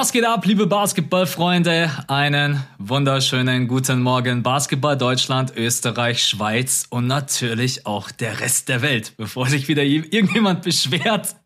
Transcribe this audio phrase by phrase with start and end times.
[0.00, 1.90] Was geht ab, liebe Basketballfreunde?
[2.08, 9.12] Einen wunderschönen guten Morgen, Basketball Deutschland, Österreich, Schweiz und natürlich auch der Rest der Welt,
[9.18, 11.36] bevor sich wieder irgendjemand beschwert.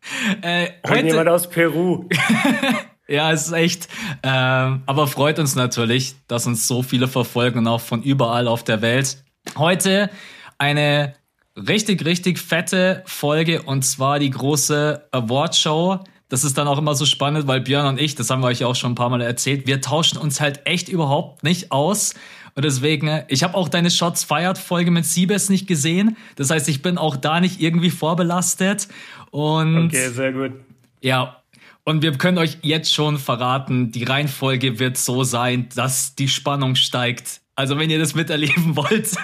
[0.41, 2.07] Äh, heute jemand aus Peru.
[3.09, 3.89] ja, es ist echt.
[4.23, 8.63] Ähm, aber freut uns natürlich, dass uns so viele verfolgen und auch von überall auf
[8.63, 9.21] der Welt.
[9.57, 10.09] Heute
[10.57, 11.13] eine
[11.57, 16.95] richtig, richtig fette Folge und zwar die große Award Show das ist dann auch immer
[16.95, 19.21] so spannend, weil Björn und ich, das haben wir euch auch schon ein paar Mal
[19.21, 22.13] erzählt, wir tauschen uns halt echt überhaupt nicht aus.
[22.55, 26.15] Und deswegen, ich habe auch deine Shots Fired Folge mit Siebes nicht gesehen.
[26.37, 28.87] Das heißt, ich bin auch da nicht irgendwie vorbelastet.
[29.29, 30.53] Und okay, sehr gut.
[31.01, 31.41] Ja,
[31.83, 36.75] und wir können euch jetzt schon verraten, die Reihenfolge wird so sein, dass die Spannung
[36.75, 39.15] steigt also wenn ihr das miterleben wollt,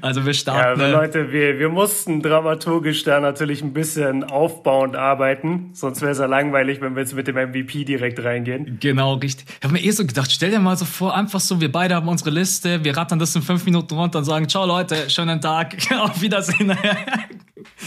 [0.00, 0.80] also wir starten.
[0.80, 6.12] Ja, also Leute, wir, wir mussten dramaturgisch da natürlich ein bisschen aufbauend arbeiten, sonst wäre
[6.12, 8.78] es ja langweilig, wenn wir jetzt mit dem MVP direkt reingehen.
[8.80, 9.46] Genau, richtig.
[9.48, 11.96] Ich habe mir eh so gedacht, stell dir mal so vor, einfach so, wir beide
[11.96, 15.40] haben unsere Liste, wir rattern das in fünf Minuten runter und sagen, ciao Leute, schönen
[15.40, 16.76] Tag, auf Wiedersehen.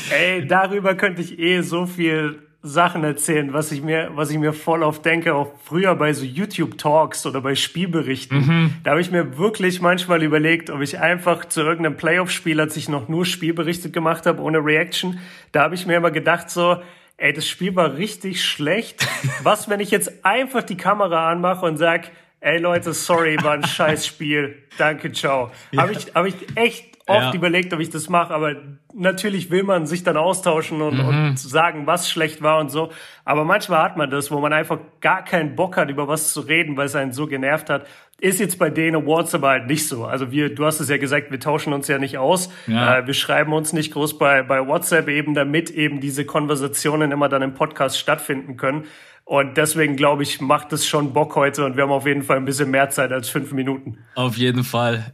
[0.10, 4.52] Ey, darüber könnte ich eh so viel Sachen erzählen, was ich mir, was ich mir
[4.52, 8.38] voll auf denke, auch früher bei so YouTube Talks oder bei Spielberichten.
[8.38, 8.74] Mhm.
[8.84, 12.90] Da habe ich mir wirklich manchmal überlegt, ob ich einfach zu irgendeinem Playoff-Spiel, als ich
[12.90, 15.20] noch nur Spielberichte gemacht habe, ohne Reaction,
[15.54, 16.82] da habe ich mir immer gedacht so,
[17.16, 19.08] ey, das Spiel war richtig schlecht.
[19.44, 23.64] Was, wenn ich jetzt einfach die Kamera anmache und sag, ey Leute, sorry, war ein
[23.68, 24.64] scheiß Spiel.
[24.78, 25.52] Danke, ciao.
[25.72, 25.84] Ja.
[25.84, 27.34] Habe ich, hab ich echt oft ja.
[27.34, 28.56] überlegt, ob ich das mache, aber
[28.94, 31.08] natürlich will man sich dann austauschen und, mhm.
[31.08, 32.90] und sagen, was schlecht war und so.
[33.26, 36.42] Aber manchmal hat man das, wo man einfach gar keinen Bock hat, über was zu
[36.42, 37.86] reden, weil es einen so genervt hat.
[38.22, 40.06] Ist jetzt bei den Awards aber halt nicht so.
[40.06, 42.52] Also wir, du hast es ja gesagt, wir tauschen uns ja nicht aus.
[42.68, 43.00] Ja.
[43.00, 47.30] Äh, wir schreiben uns nicht groß bei, bei WhatsApp eben, damit eben diese Konversationen immer
[47.30, 48.86] dann im Podcast stattfinden können.
[49.30, 52.38] Und deswegen glaube ich, macht es schon Bock heute und wir haben auf jeden Fall
[52.38, 54.00] ein bisschen mehr Zeit als fünf Minuten.
[54.16, 55.14] Auf jeden Fall.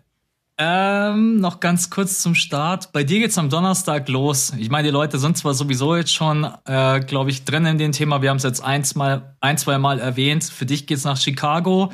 [0.57, 2.93] Ähm, noch ganz kurz zum Start.
[2.93, 4.53] Bei dir geht's am Donnerstag los.
[4.57, 7.91] Ich meine, die Leute sind zwar sowieso jetzt schon, äh, glaube ich, drin in dem
[7.91, 8.21] Thema.
[8.21, 10.45] Wir haben es jetzt eins mal, ein, zwei Mal erwähnt.
[10.45, 11.91] Für dich geht's nach Chicago.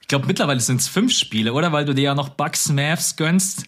[0.00, 1.72] Ich glaube, mittlerweile sind es fünf Spiele, oder?
[1.72, 3.64] Weil du dir ja noch Bucks Mavs gönnst.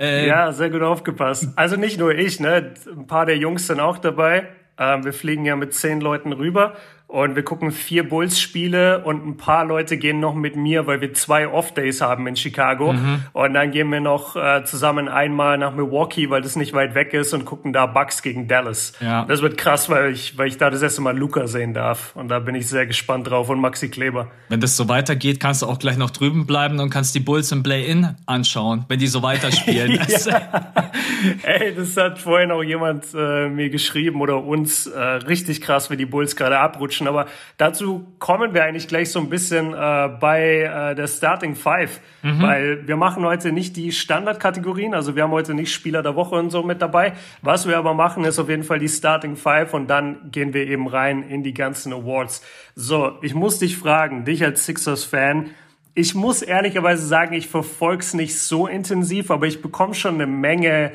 [0.00, 1.48] Äh, ja, sehr gut aufgepasst.
[1.56, 2.72] Also nicht nur ich, ne?
[2.86, 4.48] Ein paar der Jungs sind auch dabei.
[4.78, 6.74] Ähm, wir fliegen ja mit zehn Leuten rüber.
[7.06, 11.14] Und wir gucken vier Bulls-Spiele und ein paar Leute gehen noch mit mir, weil wir
[11.14, 12.92] zwei Off-Days haben in Chicago.
[12.92, 13.20] Mhm.
[13.32, 17.14] Und dann gehen wir noch äh, zusammen einmal nach Milwaukee, weil das nicht weit weg
[17.14, 18.94] ist und gucken da Bucks gegen Dallas.
[19.00, 19.26] Ja.
[19.26, 22.16] Das wird krass, weil ich, weil ich da das erste Mal Luca sehen darf.
[22.16, 24.32] Und da bin ich sehr gespannt drauf und Maxi Kleber.
[24.48, 27.52] Wenn das so weitergeht, kannst du auch gleich noch drüben bleiben und kannst die Bulls
[27.52, 30.00] im Play-In anschauen, wenn die so weiterspielen.
[31.42, 35.96] Ey, das hat vorhin auch jemand äh, mir geschrieben oder uns äh, richtig krass, wie
[35.96, 37.08] die Bulls gerade abrutschen Menschen.
[37.08, 42.00] Aber dazu kommen wir eigentlich gleich so ein bisschen äh, bei äh, der Starting Five,
[42.22, 42.42] mhm.
[42.42, 46.36] weil wir machen heute nicht die Standardkategorien, also wir haben heute nicht Spieler der Woche
[46.36, 47.14] und so mit dabei.
[47.42, 50.66] Was wir aber machen, ist auf jeden Fall die Starting Five und dann gehen wir
[50.66, 52.42] eben rein in die ganzen Awards.
[52.74, 55.50] So, ich muss dich fragen, dich als Sixers-Fan,
[55.96, 60.90] ich muss ehrlicherweise sagen, ich verfolge nicht so intensiv, aber ich bekomme schon eine Menge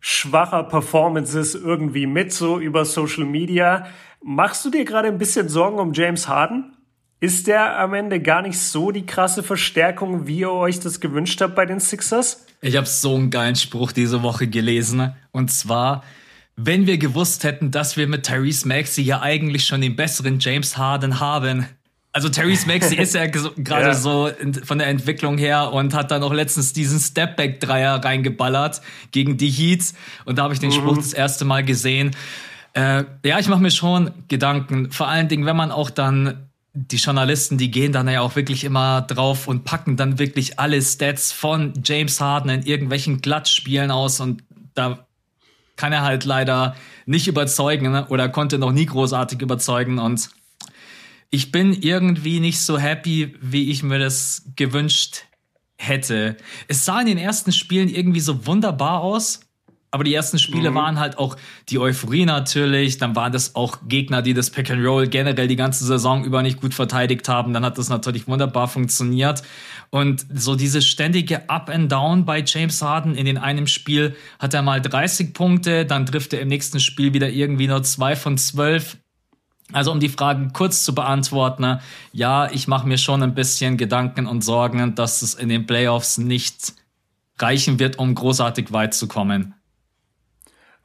[0.00, 3.86] schwacher Performances irgendwie mit, so über Social Media.
[4.22, 6.76] Machst du dir gerade ein bisschen Sorgen um James Harden?
[7.20, 11.40] Ist der am Ende gar nicht so die krasse Verstärkung, wie ihr euch das gewünscht
[11.40, 12.46] habt bei den Sixers?
[12.60, 15.14] Ich habe so einen geilen Spruch diese Woche gelesen.
[15.32, 16.02] Und zwar,
[16.56, 20.76] wenn wir gewusst hätten, dass wir mit Tyrese Maxey ja eigentlich schon den besseren James
[20.76, 21.66] Harden haben.
[22.16, 23.26] Also Tyrese Maxey ist ja
[23.58, 23.94] gerade ja.
[23.94, 24.30] so
[24.64, 29.92] von der Entwicklung her und hat dann auch letztens diesen Stepback-Dreier reingeballert gegen die Heats.
[30.24, 30.76] Und da habe ich den mhm.
[30.76, 32.16] Spruch das erste Mal gesehen.
[32.72, 34.90] Äh, ja, ich mache mir schon Gedanken.
[34.92, 38.64] Vor allen Dingen, wenn man auch dann die Journalisten, die gehen dann ja auch wirklich
[38.64, 44.20] immer drauf und packen dann wirklich alle Stats von James Harden in irgendwelchen Glattspielen aus
[44.20, 44.42] und
[44.74, 45.06] da
[45.76, 48.06] kann er halt leider nicht überzeugen ne?
[48.08, 50.30] oder konnte noch nie großartig überzeugen und
[51.30, 55.24] ich bin irgendwie nicht so happy, wie ich mir das gewünscht
[55.76, 56.36] hätte.
[56.68, 59.40] Es sah in den ersten Spielen irgendwie so wunderbar aus
[59.96, 60.74] aber die ersten Spiele mhm.
[60.74, 61.36] waren halt auch
[61.70, 62.98] die Euphorie natürlich.
[62.98, 66.42] Dann waren das auch Gegner, die das Pick and Roll generell die ganze Saison über
[66.42, 67.54] nicht gut verteidigt haben.
[67.54, 69.42] Dann hat das natürlich wunderbar funktioniert.
[69.88, 73.14] Und so dieses ständige Up and Down bei James Harden.
[73.14, 77.14] In den einem Spiel hat er mal 30 Punkte, dann trifft er im nächsten Spiel
[77.14, 78.98] wieder irgendwie nur zwei von zwölf.
[79.72, 81.80] Also um die Frage kurz zu beantworten,
[82.12, 86.18] ja, ich mache mir schon ein bisschen Gedanken und Sorgen, dass es in den Playoffs
[86.18, 86.74] nicht
[87.38, 89.54] reichen wird, um großartig weit zu kommen.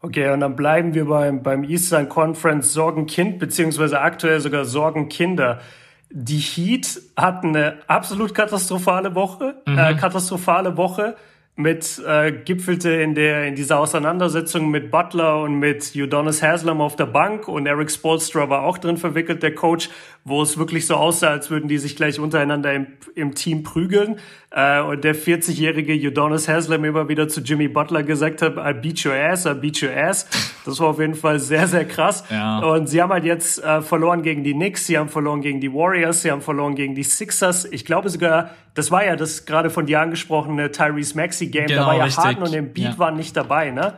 [0.01, 5.61] Okay, und dann bleiben wir beim, beim Eastern Conference Sorgenkind, beziehungsweise aktuell sogar Sorgenkinder.
[6.09, 9.77] die Heat hatten eine absolut katastrophale Woche, mhm.
[9.77, 11.15] äh, katastrophale Woche
[11.55, 16.95] mit äh, gipfelte in der in dieser Auseinandersetzung mit Butler und mit Udonis Haslam auf
[16.95, 19.89] der Bank und Eric Spolstra war auch drin verwickelt, der Coach,
[20.23, 24.19] wo es wirklich so aussah, als würden die sich gleich untereinander im, im Team prügeln.
[24.53, 29.05] Äh, und der 40-jährige Udonis Haslam immer wieder zu Jimmy Butler gesagt hat, I beat
[29.05, 30.27] your ass, I beat your ass.
[30.65, 32.23] Das war auf jeden Fall sehr, sehr krass.
[32.31, 32.59] Ja.
[32.59, 35.71] Und sie haben halt jetzt äh, verloren gegen die Knicks, sie haben verloren gegen die
[35.73, 37.65] Warriors, sie haben verloren gegen die Sixers.
[37.65, 41.67] Ich glaube sogar, das war ja das gerade von dir angesprochene Tyrese Maxi Game.
[41.67, 42.23] Genau, da war ja richtig.
[42.23, 42.99] Harden und Embiid ja.
[42.99, 43.95] waren nicht dabei, ne?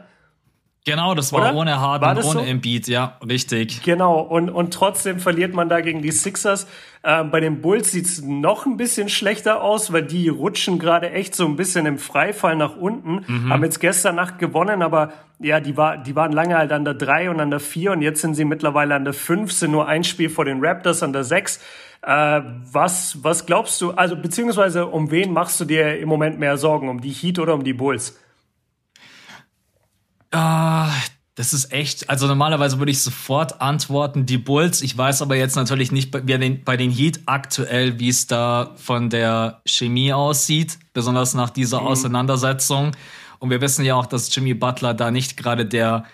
[0.86, 1.56] Genau, das war Oder?
[1.56, 2.40] ohne Harden, war ohne so?
[2.40, 3.84] Embiid, ja, richtig.
[3.84, 6.68] Genau, und, und trotzdem verliert man da gegen die Sixers.
[7.06, 11.36] Ähm, bei den Bulls sieht's noch ein bisschen schlechter aus, weil die rutschen gerade echt
[11.36, 13.24] so ein bisschen im Freifall nach unten.
[13.26, 13.50] Mhm.
[13.54, 16.96] Haben jetzt gestern Nacht gewonnen, aber ja, die, war, die waren lange halt an der
[16.96, 19.88] drei und an der vier und jetzt sind sie mittlerweile an der fünf, sind nur
[19.88, 21.62] ein Spiel vor den Raptors an der sechs.
[22.02, 22.42] Äh,
[22.74, 26.90] was, was glaubst du, also beziehungsweise um wen machst du dir im Moment mehr Sorgen?
[26.90, 28.20] Um die Heat oder um die Bulls?
[30.34, 30.92] Ah,
[31.36, 34.82] das ist echt, also normalerweise würde ich sofort antworten, die Bulls.
[34.82, 38.72] Ich weiß aber jetzt natürlich nicht bei den, bei den Heat aktuell, wie es da
[38.76, 41.88] von der Chemie aussieht, besonders nach dieser mhm.
[41.88, 42.92] Auseinandersetzung.
[43.40, 46.06] Und wir wissen ja auch, dass Jimmy Butler da nicht gerade der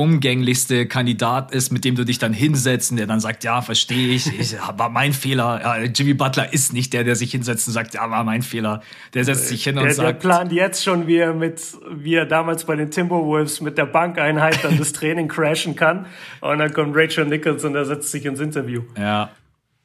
[0.00, 4.14] umgänglichste Kandidat ist, mit dem du dich dann hinsetzt und der dann sagt, ja, verstehe
[4.14, 5.60] ich, ich war mein Fehler.
[5.60, 8.80] Ja, Jimmy Butler ist nicht der, der sich hinsetzt und sagt, ja, war mein Fehler.
[9.12, 10.08] Der setzt sich hin der, und sagt.
[10.08, 11.60] Der plant jetzt schon, wie er mit,
[11.90, 16.06] wie er damals bei den Timberwolves mit der Bankeinheit dann das Training crashen kann.
[16.40, 18.80] Und dann kommt Rachel Nichols und er setzt sich ins Interview.
[18.96, 19.28] Ja,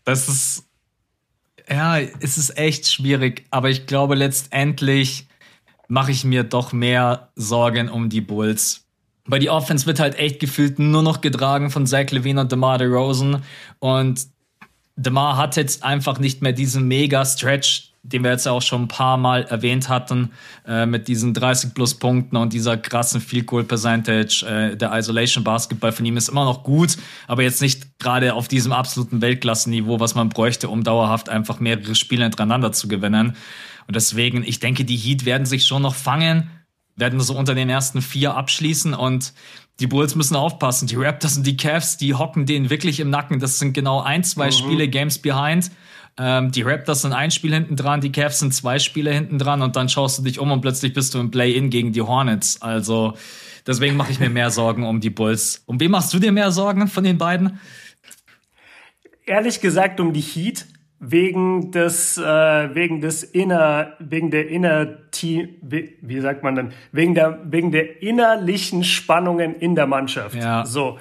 [0.06, 0.64] das ist,
[1.70, 5.28] ja, es ist echt schwierig, aber ich glaube letztendlich
[5.90, 8.85] mache ich mir doch mehr Sorgen um die Bulls
[9.26, 12.78] weil die Offense wird halt echt gefühlt nur noch getragen von Zach Levine und DeMar
[12.78, 13.42] DeRozan.
[13.80, 14.28] Und
[14.96, 19.18] DeMar hat jetzt einfach nicht mehr diesen Mega-Stretch, den wir jetzt auch schon ein paar
[19.18, 20.32] Mal erwähnt hatten,
[20.68, 24.46] äh, mit diesen 30 plus Punkten und dieser krassen Field Goal Percentage.
[24.48, 26.98] Äh, der Isolation Basketball von ihm ist immer noch gut,
[27.28, 31.96] aber jetzt nicht gerade auf diesem absoluten Weltklassenniveau, was man bräuchte, um dauerhaft einfach mehrere
[31.96, 33.36] Spiele hintereinander zu gewinnen.
[33.88, 36.50] Und deswegen, ich denke, die Heat werden sich schon noch fangen
[36.96, 39.34] werden so unter den ersten vier abschließen und
[39.80, 40.88] die Bulls müssen aufpassen.
[40.88, 43.40] Die Raptors und die Cavs, die hocken denen wirklich im Nacken.
[43.40, 44.52] Das sind genau ein, zwei mhm.
[44.52, 45.72] Spiele Games behind.
[46.18, 49.62] Ähm, die Raptors sind ein Spiel hinten dran, die Cavs sind zwei Spiele hinten dran
[49.62, 52.62] und dann schaust du dich um und plötzlich bist du im Play-In gegen die Hornets.
[52.62, 53.16] Also
[53.68, 55.64] deswegen mache ich mir mehr Sorgen um die Bulls.
[55.66, 57.60] Um wen machst du dir mehr Sorgen von den beiden?
[59.26, 60.66] Ehrlich gesagt um die Heat
[61.00, 66.72] wegen des äh, wegen des inner wegen der inner Team wie, wie sagt man denn?
[66.92, 70.36] Wegen der wegen der innerlichen Spannungen in der Mannschaft.
[70.36, 70.66] Ja.
[70.66, 70.98] so.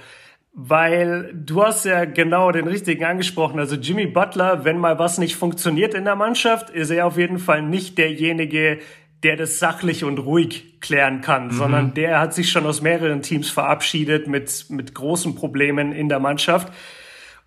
[0.57, 3.59] Weil du hast ja genau den richtigen angesprochen.
[3.59, 7.39] Also Jimmy Butler wenn mal was nicht funktioniert in der Mannschaft ist er auf jeden
[7.39, 8.81] Fall nicht derjenige
[9.23, 11.53] der das sachlich und ruhig klären kann, mhm.
[11.53, 16.21] sondern der hat sich schon aus mehreren Teams verabschiedet mit mit großen Problemen in der
[16.21, 16.71] Mannschaft.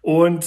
[0.02, 0.46] Und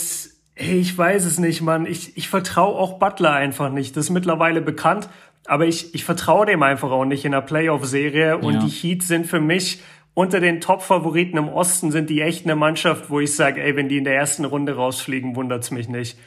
[0.60, 1.86] Hey, ich weiß es nicht, Mann.
[1.86, 3.96] Ich, ich vertraue auch Butler einfach nicht.
[3.96, 5.08] Das ist mittlerweile bekannt.
[5.46, 8.36] Aber ich, ich vertraue dem einfach auch nicht in der Playoff-Serie.
[8.36, 8.60] Und ja.
[8.60, 9.80] die Heat sind für mich
[10.12, 13.88] unter den Top-Favoriten im Osten sind die echt eine Mannschaft, wo ich sage, ey, wenn
[13.88, 16.18] die in der ersten Runde rausfliegen, wundert's mich nicht.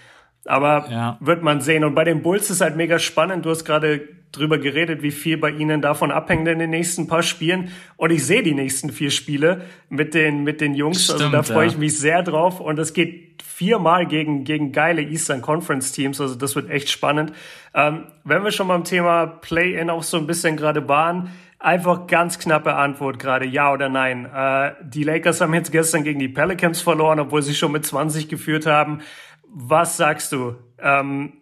[0.45, 1.17] Aber ja.
[1.19, 1.83] wird man sehen.
[1.83, 3.45] Und bei den Bulls ist halt mega spannend.
[3.45, 7.23] Du hast gerade drüber geredet, wie viel bei ihnen davon abhängt in den nächsten paar
[7.23, 7.71] Spielen.
[7.95, 11.05] Und ich sehe die nächsten vier Spiele mit den, mit den Jungs.
[11.05, 12.59] Stimmt, also da freue ich mich sehr drauf.
[12.59, 16.19] Und es geht viermal gegen, gegen geile Eastern Conference Teams.
[16.19, 17.31] Also das wird echt spannend.
[17.73, 22.39] Ähm, wenn wir schon beim Thema Play-In auch so ein bisschen gerade waren, einfach ganz
[22.39, 24.25] knappe Antwort gerade, ja oder nein.
[24.25, 28.27] Äh, die Lakers haben jetzt gestern gegen die Pelicans verloren, obwohl sie schon mit 20
[28.27, 28.99] geführt haben.
[29.47, 30.55] Was sagst du?
[30.79, 31.33] Ähm,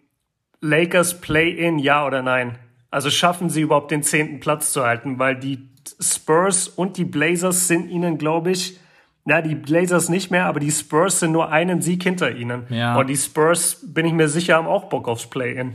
[0.60, 2.58] Lakers Play-In, ja oder nein?
[2.92, 5.66] Also schaffen sie überhaupt den zehnten Platz zu halten, weil die
[5.98, 8.78] Spurs und die Blazers sind ihnen, glaube ich,
[9.24, 12.66] ja, die Blazers nicht mehr, aber die Spurs sind nur einen Sieg hinter ihnen.
[12.68, 12.96] Ja.
[12.96, 15.74] Und die Spurs, bin ich mir sicher, haben auch Bock aufs Play-In.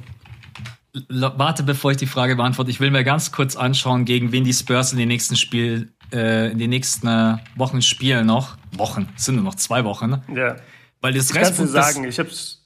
[1.09, 2.69] Warte, bevor ich die Frage beantworte.
[2.69, 6.51] Ich will mir ganz kurz anschauen, gegen wen die Spurs in den nächsten Spiel, äh,
[6.51, 8.57] in den nächsten äh, Wochen spielen noch.
[8.75, 10.09] Wochen, es sind nur noch zwei Wochen.
[10.09, 10.23] Ne?
[10.35, 10.55] Ja.
[11.01, 12.63] Weil das, das Restprogramm, sagen, ich hab's.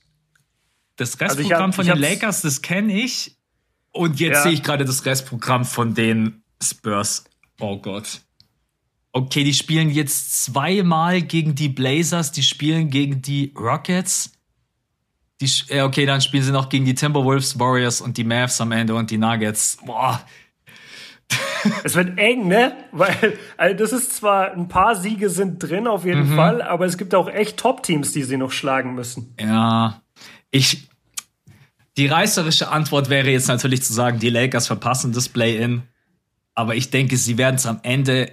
[0.97, 3.37] Das Restprogramm also hab, von den Lakers, das kenne ich.
[3.91, 4.43] Und jetzt ja.
[4.43, 7.25] sehe ich gerade das Restprogramm von den Spurs.
[7.59, 8.21] Oh Gott.
[9.13, 14.31] Okay, die spielen jetzt zweimal gegen die Blazers, die spielen gegen die Rockets.
[15.41, 18.95] Die, okay, dann spielen sie noch gegen die Timberwolves, Warriors und die Mavs am Ende
[18.95, 19.77] und die Nuggets.
[19.85, 20.21] Boah.
[21.83, 22.75] Es wird eng, ne?
[22.91, 26.35] Weil, also das ist zwar, ein paar Siege sind drin auf jeden mhm.
[26.35, 29.35] Fall, aber es gibt auch echt Top-Teams, die sie noch schlagen müssen.
[29.39, 30.01] Ja.
[30.49, 30.89] Ich,
[32.01, 35.83] die reißerische Antwort wäre jetzt natürlich zu sagen, die Lakers verpassen das Play-In.
[36.55, 38.31] Aber ich denke, sie werden es am Ende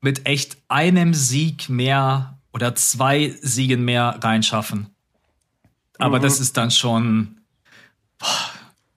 [0.00, 4.86] mit echt einem Sieg mehr oder zwei Siegen mehr reinschaffen.
[5.98, 6.22] Aber mhm.
[6.22, 7.42] das ist dann schon
[8.18, 8.26] boah,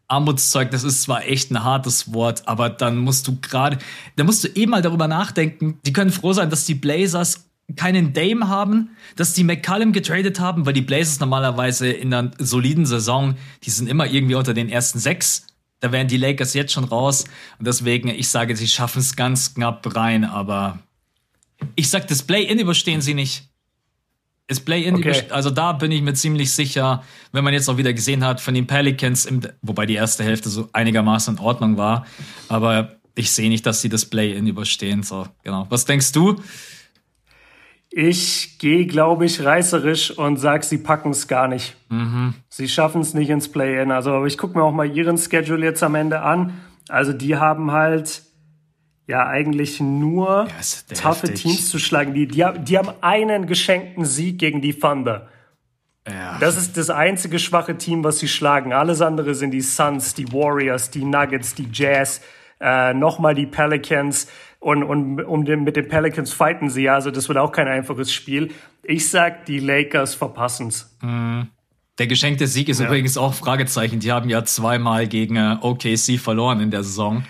[0.08, 0.72] Armutszeug.
[0.72, 3.78] Das ist zwar echt ein hartes Wort, aber dann musst du gerade,
[4.16, 5.80] da musst du eh mal darüber nachdenken.
[5.86, 10.66] Die können froh sein, dass die Blazers keinen Dame haben, dass die McCallum getradet haben,
[10.66, 15.00] weil die Blazers normalerweise in einer soliden Saison, die sind immer irgendwie unter den ersten
[15.00, 15.48] sechs.
[15.80, 17.26] Da wären die Lakers jetzt schon raus.
[17.60, 20.80] Und deswegen, ich sage, sie schaffen es ganz knapp rein, aber
[21.76, 23.50] ich sag, das Play-In überstehen sie nicht.
[24.48, 25.24] Das Play-In, okay.
[25.30, 28.54] also da bin ich mir ziemlich sicher, wenn man jetzt auch wieder gesehen hat von
[28.54, 32.06] den Pelicans, im, wobei die erste Hälfte so einigermaßen in Ordnung war,
[32.50, 35.04] aber ich sehe nicht, dass sie das Play-In überstehen.
[35.04, 35.66] So, genau.
[35.70, 36.42] Was denkst du?
[37.96, 41.76] Ich gehe, glaube ich, reißerisch und sag, sie packen es gar nicht.
[41.90, 42.34] Mhm.
[42.50, 43.92] Sie schaffen es nicht ins Play-In.
[43.92, 46.60] Also, ich gucke mir auch mal ihren Schedule jetzt am Ende an.
[46.90, 48.24] Also, die haben halt
[49.06, 51.32] ja eigentlich nur ja, taffe.
[51.36, 52.16] Teams zu schlagen.
[52.16, 55.30] Die, die, die haben einen geschenkten Sieg gegen die Thunder.
[56.08, 56.38] Ja.
[56.40, 58.74] Das ist das einzige schwache Team, was sie schlagen.
[58.74, 62.22] Alles andere sind die Suns, die Warriors, die Nuggets, die Jazz,
[62.64, 64.28] äh, nochmal die Pelicans.
[64.60, 66.96] Und, und um den, mit den Pelicans fighten sie ja.
[66.96, 68.52] Also das wird auch kein einfaches Spiel.
[68.82, 70.96] Ich sag, die Lakers verpassen's.
[71.02, 71.50] Mhm.
[72.00, 72.88] Der geschenkte Sieg ist ja.
[72.88, 74.00] übrigens auch Fragezeichen.
[74.00, 77.24] Die haben ja zweimal gegen äh, OKC verloren in der Saison.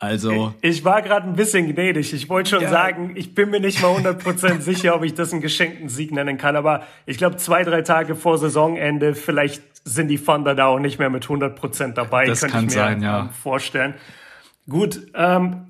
[0.00, 0.52] Also.
[0.62, 2.12] Ich war gerade ein bisschen gnädig.
[2.12, 2.70] Ich wollte schon ja.
[2.70, 6.38] sagen, ich bin mir nicht mal 100% sicher, ob ich das einen geschenkten Sieg nennen
[6.38, 6.56] kann.
[6.56, 10.98] Aber ich glaube, zwei, drei Tage vor Saisonende, vielleicht sind die Thunder da auch nicht
[10.98, 12.26] mehr mit 100% dabei.
[12.26, 13.28] Das könnte kann ich mir sein, ja.
[13.42, 13.94] vorstellen.
[14.68, 15.66] Gut, ähm,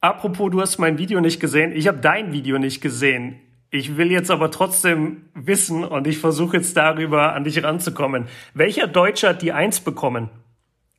[0.00, 1.72] apropos, du hast mein Video nicht gesehen.
[1.72, 3.40] Ich habe dein Video nicht gesehen.
[3.70, 8.26] Ich will jetzt aber trotzdem wissen und ich versuche jetzt darüber an dich ranzukommen.
[8.54, 10.30] Welcher Deutscher hat die Eins bekommen?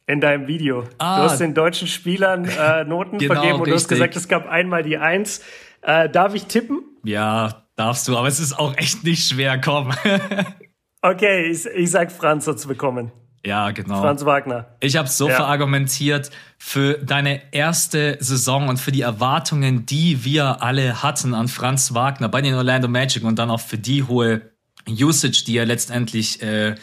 [0.08, 0.84] in deinem Video.
[0.98, 3.70] Ah, du hast den deutschen Spielern äh, Noten genau, vergeben und richtig.
[3.70, 5.42] du hast gesagt, es gab einmal die Eins.
[5.82, 6.82] Äh, darf ich tippen?
[7.04, 9.92] Ja, darfst du, aber es ist auch echt nicht schwer, komm.
[11.02, 13.12] okay, ich, ich sag Franz hat's bekommen.
[13.46, 14.02] Ja, genau.
[14.02, 14.68] Franz Wagner.
[14.80, 15.36] Ich habe so ja.
[15.36, 21.94] verargumentiert für deine erste Saison und für die Erwartungen, die wir alle hatten an Franz
[21.94, 24.42] Wagner bei den Orlando Magic und dann auch für die hohe
[24.88, 26.76] Usage, die er letztendlich äh,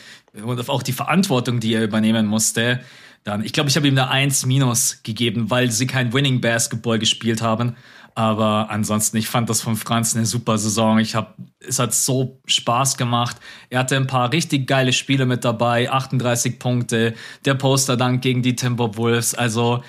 [0.43, 2.81] und auch die Verantwortung, die er übernehmen musste
[3.25, 3.45] dann.
[3.45, 7.43] Ich glaube, ich habe ihm eine 1 minus gegeben, weil sie kein Winning Basketball gespielt
[7.43, 7.77] haben.
[8.19, 10.99] Aber ansonsten, ich fand das von Franz eine super Saison.
[10.99, 13.37] Ich habe, es hat so Spaß gemacht.
[13.71, 18.43] Er hatte ein paar richtig geile Spiele mit dabei, 38 Punkte, der Poster dann gegen
[18.43, 19.37] die Timberwolves.
[19.37, 19.85] Also,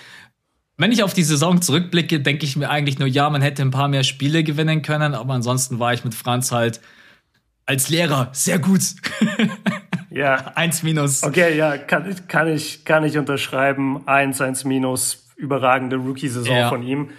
[0.77, 3.71] wenn ich auf die Saison zurückblicke, denke ich mir eigentlich nur, ja, man hätte ein
[3.71, 6.81] paar mehr Spiele gewinnen können, aber ansonsten war ich mit Franz halt
[7.65, 8.81] als Lehrer sehr gut.
[10.11, 10.35] Ja.
[10.55, 11.23] Eins minus.
[11.23, 14.07] Okay, ja, kann, kann, ich, kann ich unterschreiben.
[14.07, 15.25] Eins, eins minus.
[15.35, 16.69] Überragende Rookie-Saison ja.
[16.69, 17.09] von ihm.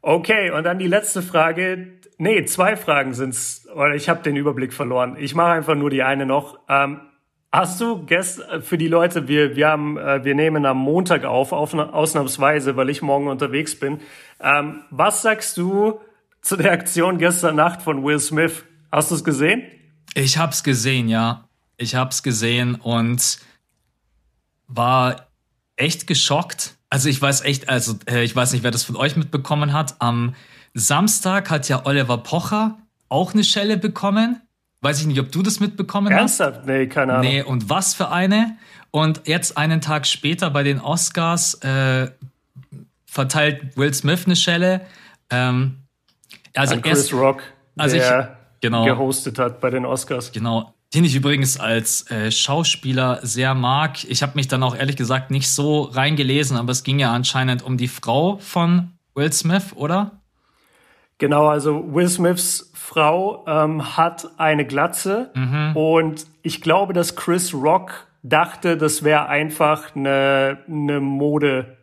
[0.00, 1.98] Okay, und dann die letzte Frage.
[2.18, 3.66] Nee, zwei Fragen sind's.
[3.74, 5.16] Oder ich habe den Überblick verloren.
[5.18, 6.60] Ich mache einfach nur die eine noch.
[6.68, 7.00] Ähm,
[7.52, 11.52] hast du gestern für die Leute, wir wir haben äh, wir nehmen am Montag auf,
[11.52, 14.00] auf ausnahmsweise, weil ich morgen unterwegs bin.
[14.40, 16.00] Ähm, was sagst du
[16.42, 18.64] zu der Aktion gestern Nacht von Will Smith?
[18.90, 19.62] Hast du es gesehen?
[20.14, 21.48] Ich hab's gesehen, ja.
[21.76, 23.38] Ich habe es gesehen und
[24.66, 25.28] war
[25.76, 26.77] echt geschockt.
[26.90, 29.96] Also ich weiß echt, also äh, ich weiß nicht, wer das von euch mitbekommen hat.
[30.00, 30.34] Am
[30.74, 32.78] Samstag hat ja Oliver Pocher
[33.08, 34.40] auch eine Schelle bekommen.
[34.80, 36.60] Weiß ich nicht, ob du das mitbekommen Ernsthaft?
[36.60, 36.68] hast.
[36.68, 36.78] Ernsthaft?
[36.78, 37.30] Nee, keine Ahnung.
[37.30, 38.56] Nee, und was für eine.
[38.90, 42.10] Und jetzt einen Tag später bei den Oscars äh,
[43.04, 44.82] verteilt Will Smith eine Schelle.
[45.30, 45.78] Ähm,
[46.54, 47.42] also An Chris erst, Rock,
[47.76, 50.32] also der ich, genau, gehostet hat bei den Oscars.
[50.32, 54.04] Genau den ich übrigens als äh, Schauspieler sehr mag.
[54.04, 57.62] Ich habe mich dann auch ehrlich gesagt nicht so reingelesen, aber es ging ja anscheinend
[57.62, 60.22] um die Frau von Will Smith, oder?
[61.18, 65.76] Genau, also Will Smiths Frau ähm, hat eine Glatze mhm.
[65.76, 71.76] und ich glaube, dass Chris Rock dachte, das wäre einfach eine, eine Mode.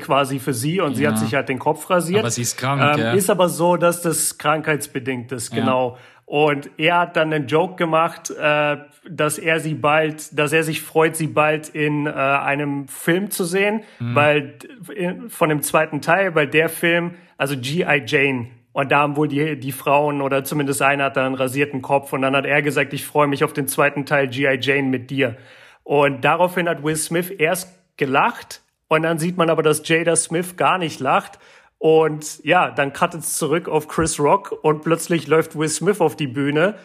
[0.00, 0.96] quasi für sie und ja.
[0.96, 2.20] sie hat sich halt den Kopf rasiert.
[2.20, 2.80] Aber sie ist krank.
[2.80, 3.12] Ähm, ja.
[3.12, 5.98] Ist aber so, dass das krankheitsbedingt ist, genau.
[6.32, 10.80] Und er hat dann einen Joke gemacht, äh, dass er sie bald, dass er sich
[10.80, 14.14] freut, sie bald in äh, einem Film zu sehen, mhm.
[14.14, 14.54] weil
[14.94, 18.04] in, von dem zweiten Teil, weil der Film, also G.I.
[18.06, 21.82] Jane, und da haben wohl die, die Frauen oder zumindest einer hat da einen rasierten
[21.82, 24.56] Kopf und dann hat er gesagt, ich freue mich auf den zweiten Teil G.I.
[24.58, 25.36] Jane mit dir.
[25.84, 30.56] Und daraufhin hat Will Smith erst gelacht und dann sieht man aber, dass Jada Smith
[30.56, 31.38] gar nicht lacht
[31.82, 36.14] und ja, dann cuttet es zurück auf Chris Rock und plötzlich läuft Will Smith auf
[36.14, 36.76] die Bühne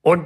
[0.00, 0.24] und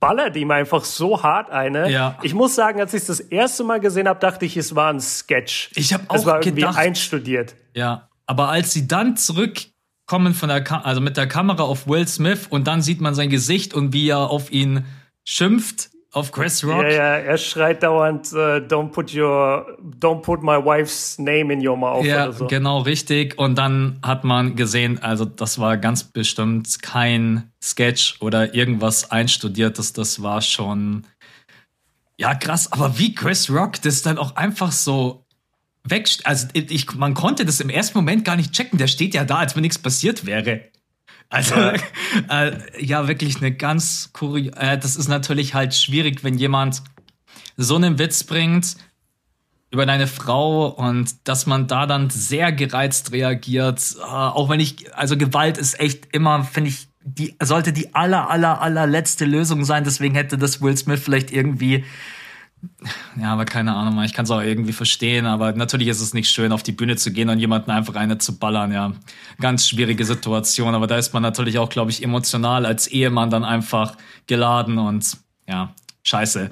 [0.00, 1.88] ballert ihm einfach so hart eine.
[1.88, 2.18] Ja.
[2.22, 4.92] Ich muss sagen, als ich es das erste Mal gesehen habe, dachte ich, es war
[4.92, 5.70] ein Sketch.
[5.76, 7.54] Ich habe Es auch war irgendwie gedacht, einstudiert.
[7.72, 12.48] ja, aber als sie dann zurückkommen von der, also mit der Kamera auf Will Smith
[12.50, 14.84] und dann sieht man sein Gesicht und wie er auf ihn
[15.22, 16.82] schimpft, auf Chris Rock.
[16.82, 21.66] Ja, ja, er schreit dauernd, äh, don't put your, don't put my wife's name in
[21.66, 22.46] your mouth Ja, oder so.
[22.48, 23.38] genau richtig.
[23.38, 29.92] Und dann hat man gesehen, also das war ganz bestimmt kein Sketch oder irgendwas einstudiertes.
[29.92, 31.06] Das war schon,
[32.18, 32.72] ja krass.
[32.72, 35.24] Aber wie Chris Rock das dann auch einfach so
[35.84, 38.78] weg, also ich, man konnte das im ersten Moment gar nicht checken.
[38.78, 40.62] Der steht ja da, als wenn nichts passiert wäre.
[41.30, 41.74] Also Ja.
[42.28, 44.56] äh, ja, wirklich eine ganz kuriose.
[44.56, 46.82] Äh, das ist natürlich halt schwierig, wenn jemand
[47.56, 48.76] so einen Witz bringt
[49.70, 53.96] über deine Frau und dass man da dann sehr gereizt reagiert.
[53.98, 58.28] Äh, auch wenn ich, also Gewalt ist echt immer, finde ich, die sollte die aller,
[58.28, 59.84] aller, allerletzte Lösung sein.
[59.84, 61.84] Deswegen hätte das Will Smith vielleicht irgendwie.
[63.20, 66.28] Ja, aber keine Ahnung, ich kann es auch irgendwie verstehen, aber natürlich ist es nicht
[66.30, 68.92] schön, auf die Bühne zu gehen und jemanden einfach eine zu ballern, ja.
[69.40, 73.44] Ganz schwierige Situation, aber da ist man natürlich auch, glaube ich, emotional als Ehemann dann
[73.44, 75.16] einfach geladen und
[75.48, 76.50] ja, scheiße.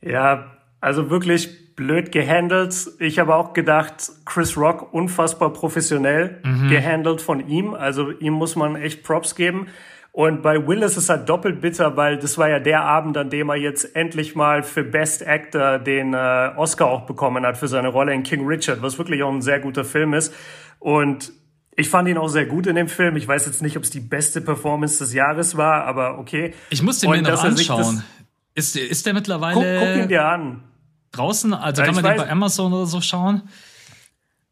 [0.00, 2.74] Ja, also wirklich blöd gehandelt.
[2.98, 6.68] Ich habe auch gedacht, Chris Rock unfassbar professionell Mhm.
[6.68, 7.74] gehandelt von ihm.
[7.74, 9.68] Also ihm muss man echt Props geben.
[10.14, 13.30] Und bei Will ist es halt doppelt bitter, weil das war ja der Abend, an
[13.30, 17.66] dem er jetzt endlich mal für Best Actor den äh, Oscar auch bekommen hat für
[17.66, 20.34] seine Rolle in King Richard, was wirklich auch ein sehr guter Film ist.
[20.78, 21.32] Und
[21.76, 23.16] ich fand ihn auch sehr gut in dem Film.
[23.16, 26.52] Ich weiß jetzt nicht, ob es die beste Performance des Jahres war, aber okay.
[26.68, 28.04] Ich muss den mir Und noch er sich anschauen.
[28.54, 30.62] Ist, ist der Guck, mittlerweile guck ihn dir an.
[31.12, 31.54] draußen?
[31.54, 33.40] Also Ja, kann man den weiß- bei Amazon oder so schauen?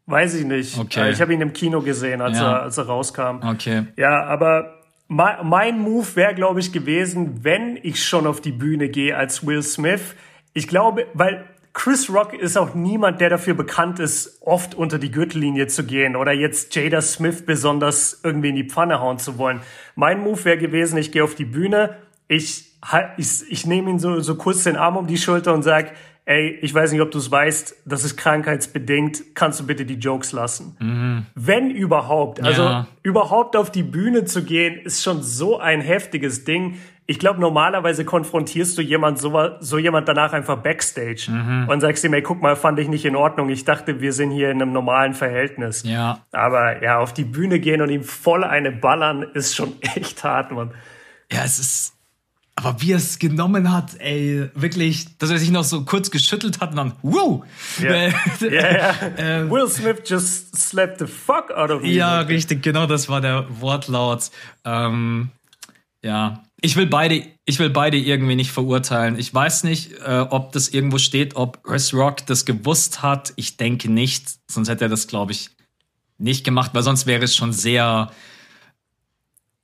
[0.07, 0.79] Weiß ich nicht.
[0.79, 1.11] Okay.
[1.11, 2.51] Ich habe ihn im Kino gesehen, als, Ja.
[2.51, 3.47] er, als er rauskam.
[3.47, 3.85] Okay.
[3.97, 4.80] Ja, aber
[5.11, 9.63] mein, Move wäre, glaube ich, gewesen, wenn ich schon auf die Bühne gehe als Will
[9.63, 10.15] Smith.
[10.53, 15.11] Ich glaube, weil Chris Rock ist auch niemand, der dafür bekannt ist, oft unter die
[15.11, 19.61] Gürtellinie zu gehen oder jetzt Jada Smith besonders irgendwie in die Pfanne hauen zu wollen.
[19.97, 21.97] Mein Move wäre gewesen, ich gehe auf die Bühne,
[22.29, 22.73] ich,
[23.17, 25.93] ich, ich nehme ihn so, so kurz den Arm um die Schulter und sag,
[26.31, 29.95] ey, ich weiß nicht, ob du es weißt, das ist krankheitsbedingt, kannst du bitte die
[29.95, 31.27] Jokes lassen?
[31.35, 32.87] Wenn überhaupt, also Ja.
[33.03, 36.79] überhaupt auf die Bühne zu gehen, ist schon so ein heftiges Ding.
[37.07, 41.27] Ich glaube, normalerweise konfrontierst du jemand so, so jemand danach einfach backstage
[41.69, 43.49] und sagst ihm, ey, guck mal, fand ich nicht in Ordnung.
[43.49, 45.83] Ich dachte, wir sind hier in einem normalen Verhältnis.
[45.85, 46.25] Ja.
[46.31, 50.53] Aber ja, auf die Bühne gehen und ihm voll eine ballern, ist schon echt hart,
[50.53, 50.71] Mann.
[51.33, 51.95] Ja, es ist.
[52.63, 56.61] Aber wie er es genommen hat, ey, wirklich, dass er sich noch so kurz geschüttelt
[56.61, 57.43] hat und dann, wow!
[57.81, 58.95] Äh, ja, ja.
[59.17, 59.51] Ähm.
[59.51, 61.89] Will Smith just slapped the fuck out of me.
[61.89, 64.31] Ja, richtig, genau, das war der Wortlaut.
[64.67, 65.31] Ähm,
[66.03, 69.19] ja, ich will beide, ich will beide irgendwie nicht verurteilen.
[69.19, 73.33] Ich weiß nicht, äh, ob das irgendwo steht, ob Chris Rock das gewusst hat.
[73.37, 75.49] Ich denke nicht, sonst hätte er das, glaube ich,
[76.19, 78.11] nicht gemacht, weil sonst wäre es schon sehr,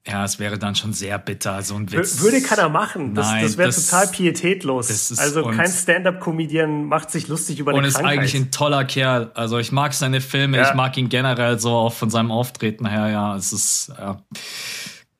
[0.08, 2.18] ja, es wäre dann schon sehr bitter, so ein Witz.
[2.18, 3.14] Wür- Würde keiner machen.
[3.14, 4.88] Das, Nein, das wäre total pietätlos.
[4.90, 8.18] ist- also und- kein Stand-up-Comedian macht sich lustig über Und eine ist Krankheit.
[8.18, 9.30] eigentlich ein toller Kerl.
[9.34, 10.68] Also ich mag seine Filme, Ja.
[10.68, 13.08] ich mag ihn generell so auch von seinem Auftreten her.
[13.10, 14.20] Ja, es ist ja,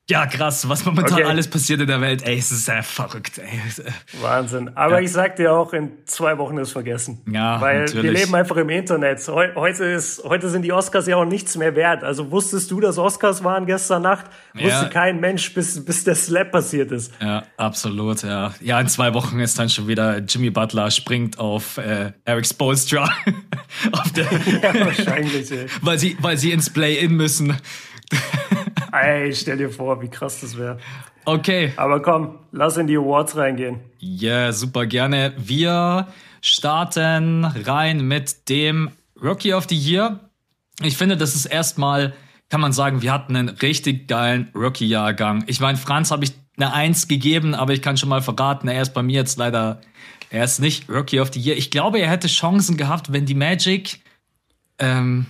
[0.09, 1.23] ja krass, was momentan Okay.
[1.23, 2.23] alles passiert in der Welt.
[2.25, 3.37] Ey, es ist sehr verrückt.
[3.39, 3.59] Ey.
[4.21, 4.75] Wahnsinn.
[4.75, 7.21] Aber ich sag dir auch, in zwei Wochen ist vergessen.
[7.29, 8.21] Ja, Weil wir natürlich.
[8.21, 9.25] leben einfach im Internet.
[9.27, 12.03] Heu heute, ist, heute sind die Oscars ja auch nichts mehr wert.
[12.03, 14.25] Also wusstest du, dass Oscars waren gestern Nacht?
[14.53, 14.85] Wusste Ja.
[14.85, 17.11] kein Mensch, bis, bis der Slap passiert ist.
[17.21, 18.53] Ja, absolut, ja.
[18.61, 23.03] Ja, in zwei Wochen ist dann schon wieder Jimmy Butler springt auf äh, Eric Spoelstra.
[23.91, 24.25] auf der,
[24.63, 25.65] Ja, wahrscheinlich, ey.
[25.81, 27.55] weil, sie, weil sie ins Play-In müssen.
[28.91, 30.77] Ey, stell dir vor, wie krass das wäre.
[31.25, 31.73] Okay.
[31.75, 33.81] Aber komm, lass in die Awards reingehen.
[33.99, 35.33] Ja, super gerne.
[35.37, 36.07] Wir
[36.41, 38.91] starten rein mit dem
[39.21, 40.19] Rookie of the Year.
[40.81, 42.13] Ich finde, das ist erstmal,
[42.49, 45.43] kann man sagen, wir hatten einen richtig geilen Rookie-Jahrgang.
[45.47, 48.81] Ich meine, Franz habe ich eine Eins gegeben, aber ich kann schon mal verraten, er
[48.81, 49.81] ist bei mir jetzt leider,
[50.29, 51.57] er ist nicht Rookie of the Year.
[51.57, 53.99] Ich glaube, er hätte Chancen gehabt, wenn die Magic,
[54.79, 55.25] ähm,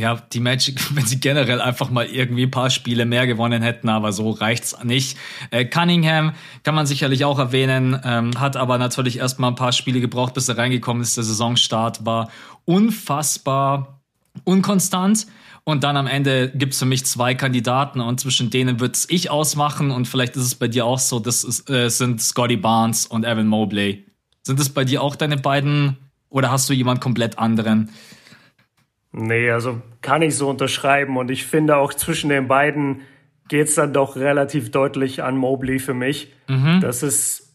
[0.00, 3.88] ja, die Magic, wenn sie generell einfach mal irgendwie ein paar Spiele mehr gewonnen hätten,
[3.88, 5.16] aber so reicht's nicht.
[5.50, 6.32] Äh, Cunningham
[6.62, 10.48] kann man sicherlich auch erwähnen, ähm, hat aber natürlich erstmal ein paar Spiele gebraucht, bis
[10.48, 11.16] er reingekommen ist.
[11.16, 12.30] Der Saisonstart war
[12.64, 14.00] unfassbar
[14.44, 15.26] unkonstant.
[15.64, 19.90] Und dann am Ende gibt's für mich zwei Kandidaten und zwischen denen wird's ich ausmachen
[19.90, 23.24] und vielleicht ist es bei dir auch so, das ist, äh, sind Scotty Barnes und
[23.24, 24.06] Evan Mobley.
[24.42, 25.98] Sind es bei dir auch deine beiden
[26.30, 27.90] oder hast du jemand komplett anderen?
[29.12, 31.16] Nee, also kann ich so unterschreiben.
[31.16, 33.02] Und ich finde auch zwischen den beiden
[33.48, 36.32] geht es dann doch relativ deutlich an Mobley für mich.
[36.48, 36.80] Mhm.
[36.80, 37.52] Das ist,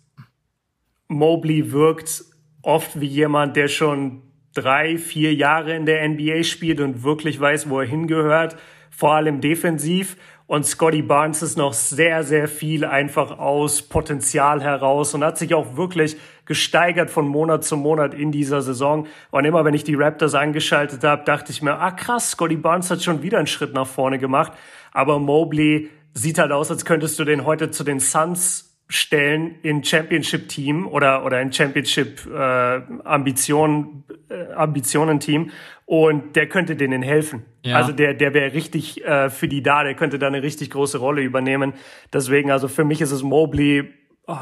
[1.07, 2.25] Mobley wirkt
[2.61, 4.21] oft wie jemand, der schon
[4.53, 8.57] drei, vier Jahre in der NBA spielt und wirklich weiß, wo er hingehört,
[8.89, 10.17] vor allem defensiv.
[10.47, 15.53] Und Scotty Barnes ist noch sehr, sehr viel einfach aus Potenzial heraus und hat sich
[15.53, 19.07] auch wirklich gesteigert von Monat zu Monat in dieser Saison.
[19.31, 22.91] Und immer wenn ich die Raptors angeschaltet habe, dachte ich mir, ah krass, Scotty Barnes
[22.91, 24.53] hat schon wieder einen Schritt nach vorne gemacht.
[24.91, 29.83] Aber Mobley sieht halt aus, als könntest du den heute zu den Suns stellen in
[29.83, 35.49] Championship Team oder oder in Championship äh, Ambitionen äh, Ambitionen Team
[35.85, 37.45] und der könnte denen helfen.
[37.63, 37.77] Ja.
[37.77, 40.99] Also der der wäre richtig äh, für die da, der könnte da eine richtig große
[40.99, 41.73] Rolle übernehmen.
[42.13, 43.91] Deswegen also für mich ist es Mobley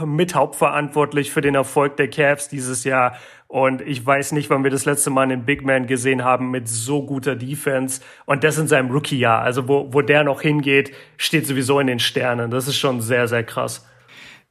[0.05, 3.17] mit hauptverantwortlich für den Erfolg der Cavs dieses Jahr.
[3.47, 6.67] Und ich weiß nicht, wann wir das letzte Mal einen Big Man gesehen haben mit
[6.67, 8.01] so guter Defense.
[8.25, 9.41] Und das in seinem Rookie-Jahr.
[9.41, 12.49] Also wo, wo der noch hingeht, steht sowieso in den Sternen.
[12.49, 13.85] Das ist schon sehr, sehr krass.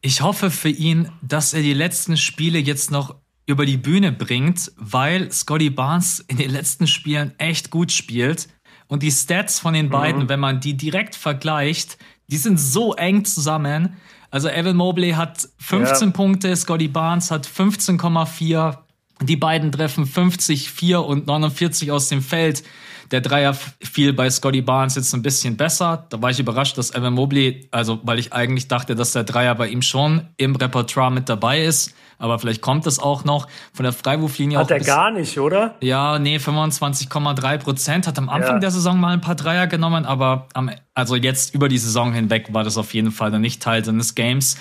[0.02, 3.16] Ich hoffe für ihn, dass er die letzten Spiele jetzt noch
[3.46, 8.48] über die Bühne bringt, weil Scotty Barnes in den letzten Spielen echt gut spielt.
[8.86, 10.28] Und die Stats von den beiden, mhm.
[10.28, 13.96] wenn man die direkt vergleicht, die sind so eng zusammen.
[14.32, 16.12] Also Evan Mobley hat 15 ja.
[16.12, 18.78] Punkte, Scotty Barnes hat 15,4.
[19.20, 22.64] Die beiden treffen 50, 4 und 49 aus dem Feld.
[23.10, 26.06] Der Dreier fiel bei Scotty Barnes jetzt ein bisschen besser.
[26.08, 29.54] Da war ich überrascht, dass Evan Mobley, also weil ich eigentlich dachte, dass der Dreier
[29.54, 31.94] bei ihm schon im Repertoire mit dabei ist.
[32.22, 34.58] Aber vielleicht kommt es auch noch von der Freiwurflinie.
[34.58, 35.74] Hat er gar nicht, oder?
[35.80, 38.06] Ja, nee, 25,3 Prozent.
[38.06, 38.61] Hat am Anfang ja.
[38.61, 42.54] der Saison mal ein paar Dreier genommen, aber am, also jetzt über die Saison hinweg
[42.54, 44.56] war das auf jeden Fall dann nicht Teil seines Games.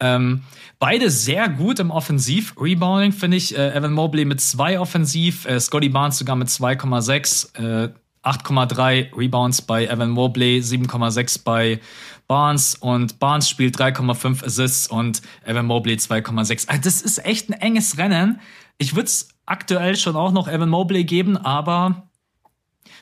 [0.00, 0.42] Ähm,
[0.78, 3.56] Beide sehr gut im Offensiv-Rebounding, finde ich.
[3.56, 7.88] Äh, Evan Mobley mit zwei Offensiv, äh, Scotty Barnes sogar mit 2,6, äh,
[8.24, 11.80] 8,3 Rebounds bei Evan Mobley, 7,6 bei
[12.26, 16.68] Barnes und Barnes spielt 3,5 Assists und Evan Mobley 2,6.
[16.68, 18.40] Also das ist echt ein enges Rennen.
[18.78, 22.08] Ich würde es aktuell schon auch noch Evan Mobley geben, aber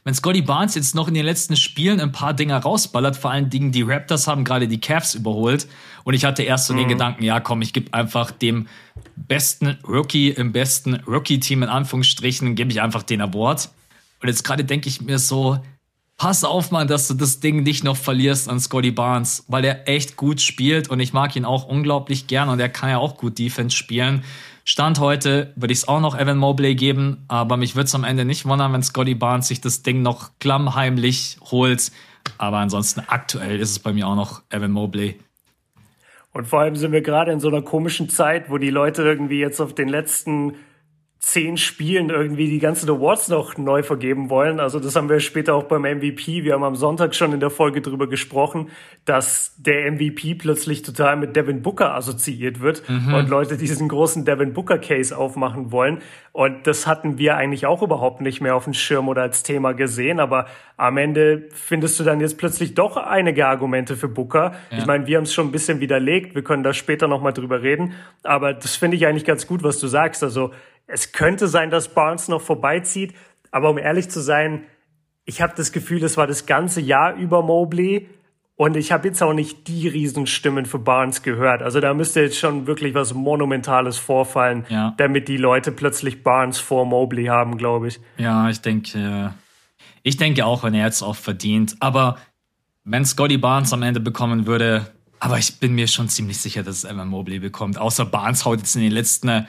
[0.04, 3.50] wenn Scotty Barnes jetzt noch in den letzten Spielen ein paar Dinger rausballert, vor allen
[3.50, 5.68] Dingen die Raptors haben gerade die Cavs überholt
[6.02, 6.78] und ich hatte erst so mhm.
[6.78, 8.66] den Gedanken, ja komm, ich gebe einfach dem
[9.14, 13.70] besten Rookie im besten Rookie-Team in Anführungsstrichen, gebe ich einfach den Award.
[14.22, 15.58] Und jetzt gerade denke ich mir so,
[16.16, 19.88] pass auf, Mann, dass du das Ding nicht noch verlierst an Scotty Barnes, weil er
[19.88, 23.16] echt gut spielt und ich mag ihn auch unglaublich gern und er kann ja auch
[23.16, 24.22] gut Defense spielen.
[24.64, 28.04] Stand heute würde ich es auch noch Evan Mobley geben, aber mich würde es am
[28.04, 31.90] Ende nicht wundern, wenn Scotty Barnes sich das Ding noch klammheimlich holt.
[32.38, 35.18] Aber ansonsten aktuell ist es bei mir auch noch Evan Mobley.
[36.32, 39.40] Und vor allem sind wir gerade in so einer komischen Zeit, wo die Leute irgendwie
[39.40, 40.54] jetzt auf den letzten
[41.22, 44.58] zehn Spielen irgendwie die ganzen Awards noch neu vergeben wollen.
[44.58, 46.42] Also das haben wir später auch beim MVP.
[46.42, 48.70] Wir haben am Sonntag schon in der Folge drüber gesprochen,
[49.04, 53.14] dass der MVP plötzlich total mit Devin Booker assoziiert wird mhm.
[53.14, 56.02] und Leute diesen großen Devin Booker Case aufmachen wollen.
[56.32, 59.74] Und das hatten wir eigentlich auch überhaupt nicht mehr auf dem Schirm oder als Thema
[59.74, 60.18] gesehen.
[60.18, 64.54] Aber am Ende findest du dann jetzt plötzlich doch einige Argumente für Booker.
[64.70, 64.78] Ja.
[64.78, 66.34] Ich meine, wir haben es schon ein bisschen widerlegt.
[66.34, 67.92] Wir können da später nochmal drüber reden.
[68.22, 70.24] Aber das finde ich eigentlich ganz gut, was du sagst.
[70.24, 70.52] Also
[70.86, 73.14] es könnte sein, dass Barnes noch vorbeizieht,
[73.50, 74.64] aber um ehrlich zu sein,
[75.24, 78.08] ich habe das Gefühl, es war das ganze Jahr über Mobley
[78.56, 81.62] und ich habe jetzt auch nicht die Riesenstimmen für Barnes gehört.
[81.62, 84.94] Also da müsste jetzt schon wirklich was Monumentales vorfallen, ja.
[84.98, 88.00] damit die Leute plötzlich Barnes vor Mobley haben, glaube ich.
[88.18, 89.34] Ja, ich denke,
[90.02, 91.76] ich denke auch, wenn er jetzt auch verdient.
[91.80, 92.18] Aber
[92.84, 94.86] wenn Scotty Barnes am Ende bekommen würde,
[95.20, 97.78] aber ich bin mir schon ziemlich sicher, dass es Evan Mobley bekommt.
[97.78, 99.46] Außer Barnes haut jetzt in den letzten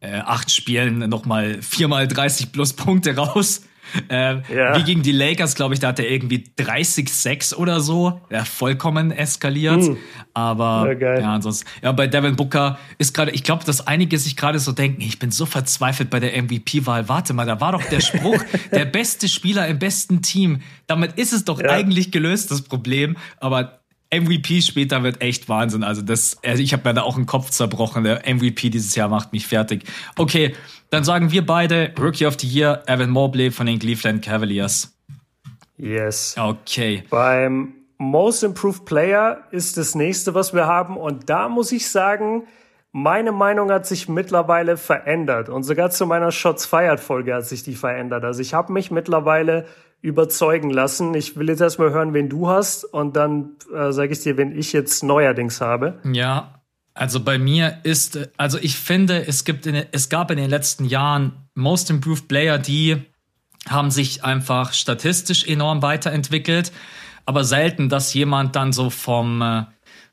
[0.00, 3.62] äh, acht Spielen nochmal viermal 30 plus Punkte raus.
[4.08, 4.76] Äh, ja.
[4.76, 8.20] Wie gegen die Lakers, glaube ich, da hat er irgendwie 30-6 oder so.
[8.30, 9.82] Ja, vollkommen eskaliert.
[9.82, 9.96] Mm.
[10.34, 11.66] Aber ja, ja, ansonsten.
[11.82, 15.18] Ja, bei Devin Booker ist gerade, ich glaube, dass einige sich gerade so denken, ich
[15.18, 17.08] bin so verzweifelt bei der MVP-Wahl.
[17.08, 20.60] Warte mal, da war doch der Spruch, der beste Spieler im besten Team.
[20.86, 21.70] Damit ist es doch ja.
[21.70, 23.16] eigentlich gelöst, das Problem.
[23.38, 23.77] Aber
[24.10, 25.84] MVP später wird echt Wahnsinn.
[25.84, 28.04] Also das, also ich habe mir da auch einen Kopf zerbrochen.
[28.04, 29.84] Der MVP dieses Jahr macht mich fertig.
[30.16, 30.54] Okay,
[30.90, 34.94] dann sagen wir beide Rookie of the Year Evan Mobley von den Cleveland Cavaliers.
[35.76, 36.34] Yes.
[36.38, 37.04] Okay.
[37.10, 40.96] Beim Most Improved Player ist das nächste, was wir haben.
[40.96, 42.44] Und da muss ich sagen,
[42.92, 45.48] meine Meinung hat sich mittlerweile verändert.
[45.48, 48.24] Und sogar zu meiner Shots Fired Folge hat sich die verändert.
[48.24, 49.66] Also ich habe mich mittlerweile
[50.00, 51.14] überzeugen lassen.
[51.14, 54.56] Ich will jetzt erstmal hören, wen du hast und dann äh, sage ich dir, wen
[54.56, 55.98] ich jetzt neuerdings habe.
[56.12, 56.62] Ja,
[56.94, 60.84] also bei mir ist, also ich finde, es gibt, in, es gab in den letzten
[60.84, 62.96] Jahren Most Improved Player, die
[63.68, 66.72] haben sich einfach statistisch enorm weiterentwickelt.
[67.26, 69.64] aber selten, dass jemand dann so vom, äh,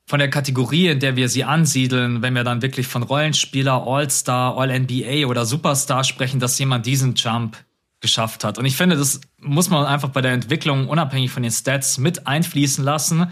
[0.05, 4.57] von der Kategorie, in der wir sie ansiedeln, wenn wir dann wirklich von Rollenspieler, All-Star,
[4.57, 7.55] All-NBA oder Superstar sprechen, dass jemand diesen Jump
[8.01, 8.57] geschafft hat.
[8.57, 12.27] Und ich finde, das muss man einfach bei der Entwicklung unabhängig von den Stats mit
[12.27, 13.31] einfließen lassen.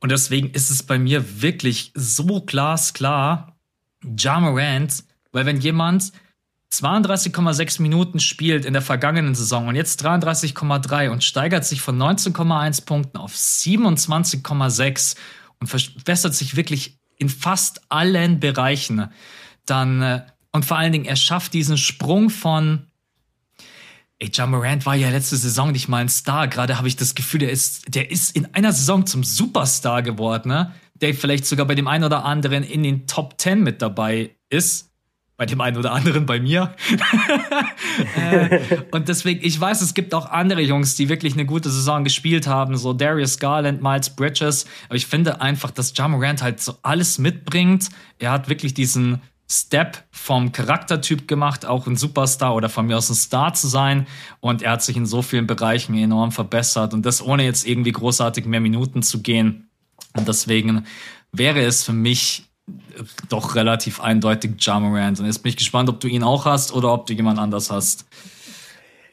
[0.00, 3.56] Und deswegen ist es bei mir wirklich so glasklar,
[4.16, 6.12] Ja Morant, weil wenn jemand
[6.72, 12.84] 32,6 Minuten spielt in der vergangenen Saison und jetzt 33,3 und steigert sich von 19,1
[12.84, 15.16] Punkten auf 27,6
[15.60, 19.08] und verbessert sich wirklich in fast allen Bereichen,
[19.64, 22.86] dann äh, und vor allen Dingen er schafft diesen Sprung von
[24.18, 26.48] Ey, John Morant war ja letzte Saison nicht mal ein Star.
[26.48, 30.48] Gerade habe ich das Gefühl, der ist, der ist in einer Saison zum Superstar geworden,
[30.48, 30.74] ne?
[30.94, 34.90] Der vielleicht sogar bei dem einen oder anderen in den Top 10 mit dabei ist
[35.36, 36.74] bei dem einen oder anderen bei mir.
[38.16, 42.04] äh, und deswegen, ich weiß, es gibt auch andere Jungs, die wirklich eine gute Saison
[42.04, 44.66] gespielt haben, so Darius Garland, Miles Bridges.
[44.86, 47.90] Aber ich finde einfach, dass Jamorant halt so alles mitbringt.
[48.18, 53.10] Er hat wirklich diesen Step vom Charaktertyp gemacht, auch ein Superstar oder von mir aus
[53.10, 54.06] ein Star zu sein.
[54.40, 57.92] Und er hat sich in so vielen Bereichen enorm verbessert und das ohne jetzt irgendwie
[57.92, 59.70] großartig mehr Minuten zu gehen.
[60.16, 60.86] Und deswegen
[61.32, 62.48] wäre es für mich
[63.28, 65.20] doch relativ eindeutig Jamorant.
[65.20, 67.70] Und jetzt bin ich gespannt, ob du ihn auch hast oder ob du jemand anders
[67.70, 68.06] hast.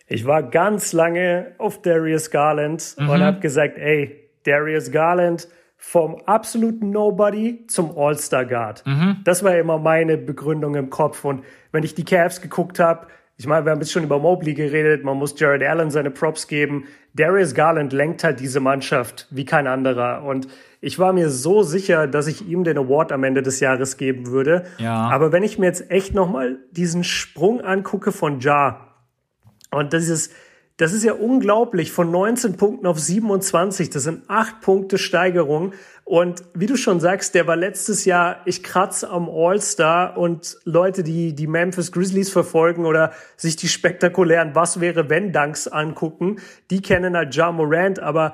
[0.08, 3.10] Ich war ganz lange auf Darius Garland mhm.
[3.10, 5.48] und habe gesagt, ey, Darius Garland
[5.86, 8.84] vom absoluten Nobody zum All-Star Guard.
[8.88, 9.18] Mhm.
[9.26, 11.26] Das war immer meine Begründung im Kopf.
[11.26, 11.44] Und
[11.74, 15.04] wenn ich die Cavs geguckt habe, ich meine, wir haben jetzt schon über Mobley geredet,
[15.04, 16.86] man muss Jared Allen seine Props geben.
[17.14, 20.24] Darius Garland lenkt halt diese Mannschaft wie kein anderer.
[20.24, 20.48] Und
[20.80, 24.28] ich war mir so sicher, dass ich ihm den Award am Ende des Jahres geben
[24.28, 24.64] würde.
[24.78, 25.10] Ja.
[25.10, 28.88] Aber wenn ich mir jetzt echt nochmal diesen Sprung angucke von Ja,
[29.70, 30.34] und ist,
[30.78, 35.74] das ist ja unglaublich, von 19 Punkten auf 27, das sind acht Punkte Steigerung.
[36.04, 41.04] Und wie du schon sagst, der war letztes Jahr, ich kratze am All-Star und Leute,
[41.04, 46.38] die die Memphis Grizzlies verfolgen oder sich die spektakulären Was wäre wenn Dunks angucken,
[46.72, 48.34] die kennen halt Ja Morant, aber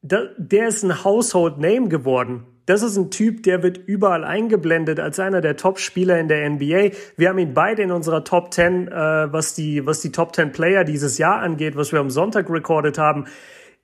[0.00, 2.46] der ist ein Household Name geworden.
[2.66, 6.90] Das ist ein Typ, der wird überall eingeblendet als einer der Top-Spieler in der NBA.
[7.16, 8.92] Wir haben ihn beide in unserer Top 10, äh,
[9.32, 12.98] was die, was die Top 10 Player dieses Jahr angeht, was wir am Sonntag recorded
[12.98, 13.26] haben.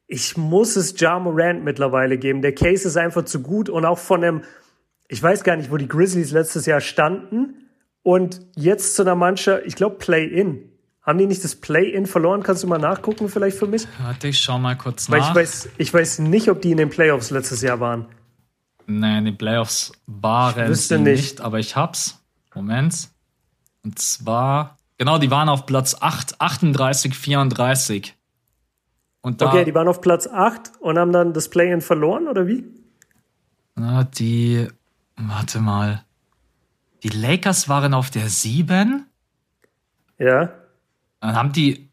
[0.07, 2.41] Ich muss es Ja Morant mittlerweile geben.
[2.41, 4.43] Der Case ist einfach zu gut und auch von dem,
[5.09, 7.69] ich weiß gar nicht, wo die Grizzlies letztes Jahr standen
[8.03, 10.71] und jetzt zu einer Mannschaft, ich glaube Play-In.
[11.03, 12.43] Haben die nicht das Play-In verloren?
[12.43, 13.89] Kannst du mal nachgucken vielleicht für mich?
[14.03, 15.31] Warte, ich schau mal kurz Weil nach.
[15.31, 18.07] Ich weiß, ich weiß nicht, ob die in den Playoffs letztes Jahr waren.
[18.91, 21.21] Nein, die Playoffs waren sie nicht.
[21.21, 22.25] nicht, aber ich hab's.
[22.55, 23.11] Moment.
[23.85, 28.17] Und zwar, genau, die waren auf Platz 8, 38, 34.
[29.21, 32.47] Und da, okay, die waren auf Platz 8 und haben dann das Play-In verloren, oder
[32.47, 32.65] wie?
[33.75, 34.67] Na, die,
[35.17, 36.03] warte mal.
[37.03, 39.05] Die Lakers waren auf der 7.
[40.19, 40.51] Ja.
[41.21, 41.91] Dann haben die,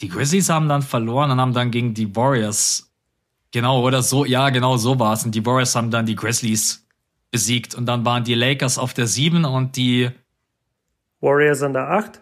[0.00, 2.87] die Grizzlies haben dann verloren und haben dann gegen die Warriors,
[3.52, 5.24] genau, oder so, ja, genau so war es.
[5.24, 6.86] Und die Warriors haben dann die Grizzlies
[7.30, 7.74] besiegt.
[7.74, 10.10] Und dann waren die Lakers auf der 7 und die
[11.20, 12.20] Warriors an der 8?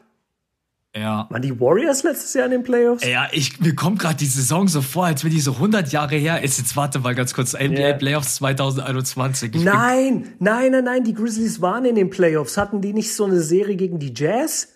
[0.94, 1.26] Ja.
[1.28, 3.06] Waren die Warriors letztes Jahr in den Playoffs?
[3.06, 6.16] Ja, ich, mir kommt gerade die Saison so vor, als wenn die so 100 Jahre
[6.16, 6.56] her ist.
[6.56, 7.52] Jetzt warte mal ganz kurz.
[7.52, 7.92] NBA yeah.
[7.92, 9.54] Playoffs 2021.
[9.54, 12.56] Ich nein, nein, nein, nein, die Grizzlies waren in den Playoffs.
[12.56, 14.72] Hatten die nicht so eine Serie gegen die Jazz?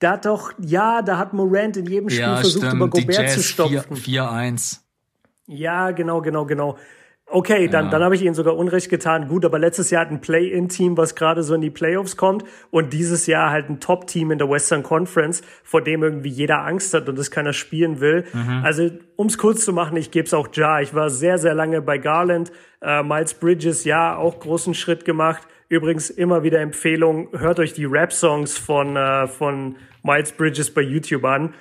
[0.00, 2.74] Da hat doch, ja, da hat Morant in jedem Spiel ja, versucht, stimmt.
[2.74, 3.96] über Gobert zu stopfen.
[3.96, 4.80] 4-1.
[5.46, 6.76] Ja, genau, genau, genau.
[7.26, 7.90] Okay, dann, ja.
[7.90, 9.28] dann habe ich ihnen sogar Unrecht getan.
[9.28, 12.92] Gut, aber letztes Jahr hat ein Play-In-Team, was gerade so in die Playoffs kommt und
[12.92, 17.08] dieses Jahr halt ein Top-Team in der Western Conference, vor dem irgendwie jeder Angst hat
[17.08, 18.26] und das keiner spielen will.
[18.34, 18.60] Mhm.
[18.62, 20.80] Also, ums kurz zu machen, ich gebe es auch Ja.
[20.80, 22.52] Ich war sehr, sehr lange bei Garland.
[22.82, 25.48] Äh, Miles Bridges, ja, auch großen Schritt gemacht.
[25.70, 31.24] Übrigens immer wieder Empfehlung, hört euch die Rap-Songs von, äh, von Miles Bridges bei YouTube
[31.24, 31.54] an.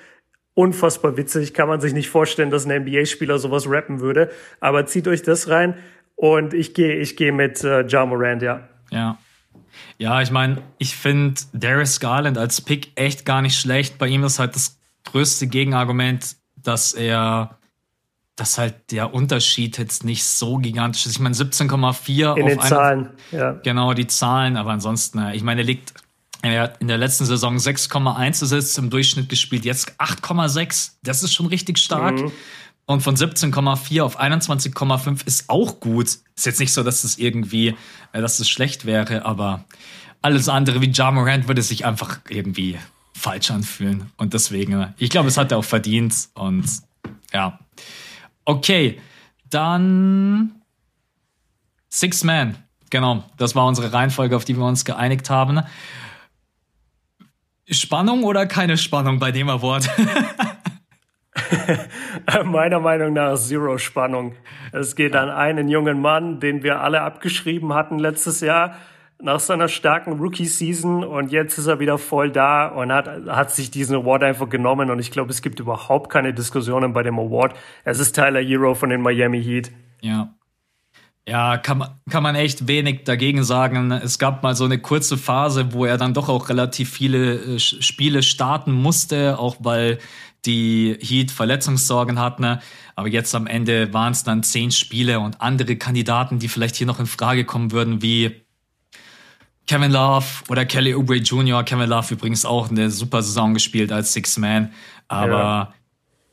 [0.56, 4.30] Unfassbar witzig, kann man sich nicht vorstellen, dass ein NBA-Spieler sowas rappen würde.
[4.60, 5.76] Aber zieht euch das rein
[6.16, 8.68] und ich gehe ich geh mit äh, Ja Morant, ja.
[8.92, 9.18] Ja.
[9.98, 13.98] Ja, ich meine, ich finde Darius Garland als Pick echt gar nicht schlecht.
[13.98, 17.58] Bei ihm ist halt das größte Gegenargument, dass er
[18.36, 21.13] dass halt der Unterschied jetzt nicht so gigantisch ist.
[21.13, 23.52] Ich meine 17,4 in den Zahlen, ja.
[23.63, 25.94] Genau, die Zahlen, aber ansonsten, ich meine, er liegt
[26.51, 30.91] er hat in der letzten Saison 6,1 Assists im Durchschnitt gespielt, jetzt 8,6.
[31.01, 32.19] Das ist schon richtig stark.
[32.19, 32.32] Mhm.
[32.86, 36.08] Und von 17,4 auf 21,5 ist auch gut.
[36.36, 37.75] Ist jetzt nicht so, dass es irgendwie,
[38.12, 39.63] äh, dass es schlecht wäre, aber
[40.21, 42.77] alles andere wie Ja Morant würde sich einfach irgendwie
[43.13, 44.12] falsch anfühlen.
[44.17, 46.29] Und deswegen, ich glaube, es hat er auch verdient.
[46.34, 46.65] Und
[47.32, 47.60] ja.
[48.43, 48.99] Okay,
[49.49, 50.62] dann
[51.89, 52.58] Six Man.
[52.89, 55.62] Genau, das war unsere Reihenfolge, auf die wir uns geeinigt haben.
[57.69, 59.89] Spannung oder keine Spannung bei dem Award?
[62.45, 64.36] Meiner Meinung nach Zero Spannung.
[64.71, 68.76] Es geht an einen jungen Mann, den wir alle abgeschrieben hatten letztes Jahr
[69.23, 73.71] nach seiner starken Rookie-Season und jetzt ist er wieder voll da und hat, hat sich
[73.71, 77.56] diesen Award einfach genommen und ich glaube, es gibt überhaupt keine Diskussionen bei dem Award.
[77.86, 79.71] Es ist Tyler Hero von den Miami Heat.
[80.02, 80.34] Ja.
[81.27, 83.91] Ja, kann man, kann man echt wenig dagegen sagen.
[83.91, 87.59] Es gab mal so eine kurze Phase, wo er dann doch auch relativ viele äh,
[87.59, 89.99] Spiele starten musste, auch weil
[90.45, 92.59] die Heat Verletzungssorgen hatten.
[92.95, 96.88] Aber jetzt am Ende waren es dann zehn Spiele und andere Kandidaten, die vielleicht hier
[96.88, 98.43] noch in Frage kommen würden, wie
[99.65, 101.63] Kevin Love oder Kelly Oubre Jr.
[101.63, 104.73] Kevin Love übrigens auch eine super Saison gespielt als Six Man.
[105.07, 105.73] Aber ja,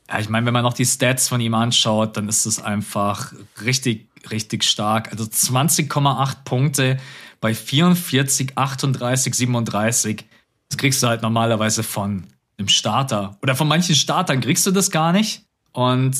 [0.09, 3.31] ja ich meine, wenn man noch die Stats von ihm anschaut, dann ist es einfach
[3.63, 5.11] richtig, richtig stark.
[5.11, 6.97] Also 20,8 Punkte
[7.39, 10.25] bei 44, 38, 37.
[10.69, 13.37] Das kriegst du halt normalerweise von einem Starter.
[13.41, 15.43] Oder von manchen Startern kriegst du das gar nicht.
[15.73, 16.15] Und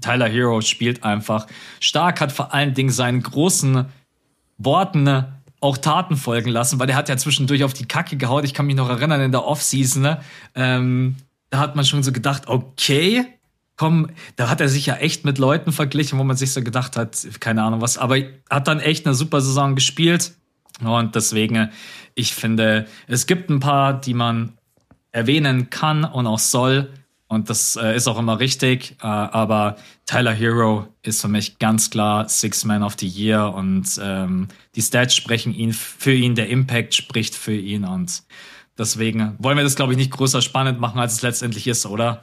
[0.00, 1.46] Tyler Hero spielt einfach
[1.80, 3.86] stark, hat vor allen Dingen seinen großen
[4.58, 5.24] Worten
[5.60, 8.44] auch Taten folgen lassen, weil der hat ja zwischendurch auf die Kacke gehaut.
[8.44, 10.16] Ich kann mich noch erinnern, in der Offseason,
[10.54, 11.16] ähm,
[11.50, 13.26] da hat man schon so gedacht, okay,
[13.76, 16.96] komm, da hat er sich ja echt mit Leuten verglichen, wo man sich so gedacht
[16.96, 18.16] hat, keine Ahnung was, aber
[18.50, 20.34] hat dann echt eine super Saison gespielt.
[20.82, 21.70] Und deswegen,
[22.14, 24.58] ich finde, es gibt ein paar, die man
[25.12, 26.90] erwähnen kann und auch soll.
[27.28, 28.96] Und das äh, ist auch immer richtig.
[29.02, 33.98] Äh, aber Tyler Hero ist für mich ganz klar Six Man of the Year und
[34.02, 38.22] ähm, die Stats sprechen ihn für ihn, der Impact spricht für ihn und
[38.76, 42.22] deswegen wollen wir das, glaube ich, nicht größer spannend machen, als es letztendlich ist, oder?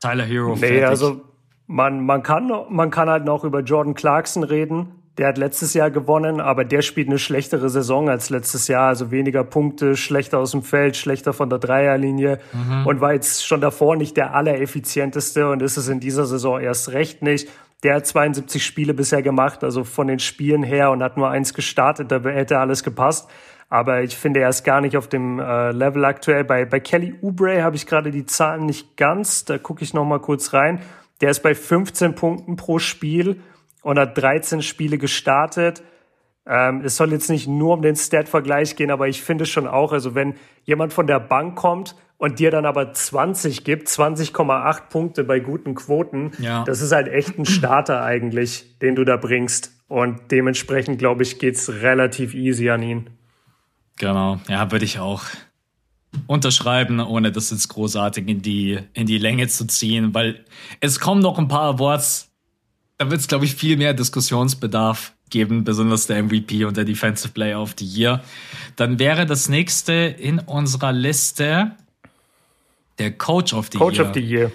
[0.00, 0.54] Tyler Hero.
[0.54, 0.86] Nee, fertig.
[0.86, 1.20] also
[1.66, 4.92] man, man, kann, man kann halt noch über Jordan Clarkson reden.
[5.18, 8.88] Der hat letztes Jahr gewonnen, aber der spielt eine schlechtere Saison als letztes Jahr.
[8.88, 12.86] Also weniger Punkte, schlechter aus dem Feld, schlechter von der Dreierlinie mhm.
[12.86, 16.92] und war jetzt schon davor nicht der allereffizienteste und ist es in dieser Saison erst
[16.92, 17.48] recht nicht.
[17.82, 21.54] Der hat 72 Spiele bisher gemacht, also von den Spielen her und hat nur eins
[21.54, 23.28] gestartet, da hätte alles gepasst.
[23.76, 26.44] Aber ich finde, er ist gar nicht auf dem äh, Level aktuell.
[26.44, 29.44] Bei, bei Kelly Oubre habe ich gerade die Zahlen nicht ganz.
[29.44, 30.80] Da gucke ich noch mal kurz rein.
[31.20, 33.42] Der ist bei 15 Punkten pro Spiel
[33.82, 35.82] und hat 13 Spiele gestartet.
[36.46, 39.92] Ähm, es soll jetzt nicht nur um den Stat-Vergleich gehen, aber ich finde schon auch,
[39.92, 45.22] also wenn jemand von der Bank kommt und dir dann aber 20 gibt, 20,8 Punkte
[45.22, 46.64] bei guten Quoten, ja.
[46.64, 49.72] das ist halt echt ein Starter eigentlich, den du da bringst.
[49.86, 53.10] Und dementsprechend, glaube ich, geht's relativ easy an ihn.
[53.96, 55.24] Genau, ja, würde ich auch
[56.26, 60.44] unterschreiben, ohne das jetzt großartig in die, in die Länge zu ziehen, weil
[60.80, 62.30] es kommen noch ein paar Awards,
[62.98, 67.32] da wird es, glaube ich, viel mehr Diskussionsbedarf geben, besonders der MVP und der Defensive
[67.32, 68.22] Player of the Year.
[68.76, 71.72] Dann wäre das nächste in unserer Liste
[72.98, 74.06] der Coach of the Coach Year.
[74.06, 74.52] Coach of the Year.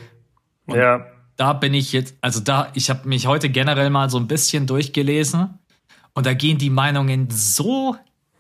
[0.66, 1.06] Und ja.
[1.38, 4.68] Da bin ich jetzt, also da, ich habe mich heute generell mal so ein bisschen
[4.68, 5.58] durchgelesen
[6.14, 7.96] und da gehen die Meinungen so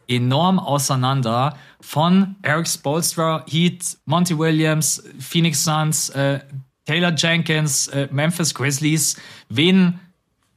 [0.07, 6.39] enorm auseinander von Eric Spolstra, Heat, Monty Williams, Phoenix Suns, äh,
[6.85, 9.19] Taylor Jenkins, äh, Memphis Grizzlies.
[9.49, 9.99] Wen,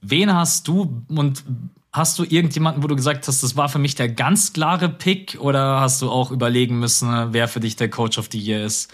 [0.00, 1.44] wen hast du und
[1.92, 5.38] hast du irgendjemanden, wo du gesagt hast, das war für mich der ganz klare Pick
[5.40, 8.92] oder hast du auch überlegen müssen, wer für dich der Coach of the Year ist?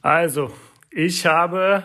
[0.00, 0.50] Also,
[0.90, 1.82] ich habe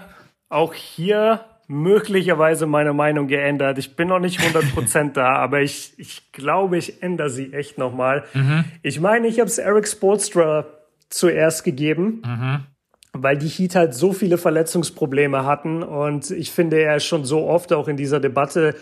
[0.48, 3.78] auch hier möglicherweise meine Meinung geändert.
[3.78, 8.23] Ich bin noch nicht 100% da, aber ich, ich glaube, ich ändere sie echt nochmal.
[8.34, 8.65] Mhm.
[8.82, 10.65] Ich meine, ich habe es Eric Sportstra
[11.10, 12.21] zuerst gegeben.
[12.25, 12.65] Mhm
[13.18, 17.72] weil die Heat halt so viele Verletzungsprobleme hatten und ich finde, er schon so oft
[17.72, 18.76] auch in dieser Debatte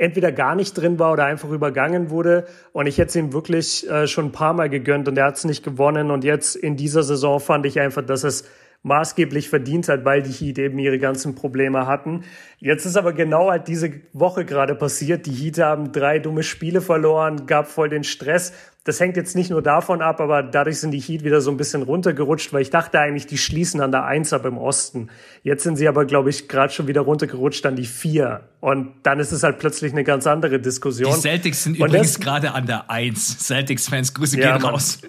[0.00, 2.46] entweder gar nicht drin war oder einfach übergangen wurde.
[2.72, 5.36] Und ich hätte es ihm wirklich äh, schon ein paar Mal gegönnt und er hat
[5.36, 6.10] es nicht gewonnen.
[6.10, 8.48] Und jetzt in dieser Saison fand ich einfach, dass es
[8.82, 12.24] maßgeblich verdient hat, weil die Heat eben ihre ganzen Probleme hatten.
[12.58, 15.26] Jetzt ist aber genau halt diese Woche gerade passiert.
[15.26, 18.54] Die Heat haben drei dumme Spiele verloren, gab voll den Stress.
[18.84, 21.58] Das hängt jetzt nicht nur davon ab, aber dadurch sind die Heat wieder so ein
[21.58, 25.10] bisschen runtergerutscht, weil ich dachte eigentlich, die schließen an der Eins ab im Osten.
[25.42, 28.48] Jetzt sind sie aber, glaube ich, gerade schon wieder runtergerutscht an die Vier.
[28.60, 31.12] Und dann ist es halt plötzlich eine ganz andere Diskussion.
[31.14, 33.46] Die Celtics sind Und übrigens gerade an der Eins.
[33.46, 35.02] Celtics-Fans, Grüße ja, gehen raus.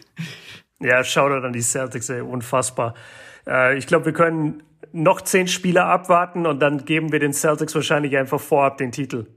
[0.82, 2.96] Ja, Shoutout an die Celtics, ey, unfassbar.
[3.48, 4.64] Äh, ich glaube, wir können
[4.94, 9.28] noch zehn Spiele abwarten und dann geben wir den Celtics wahrscheinlich einfach vorab den Titel.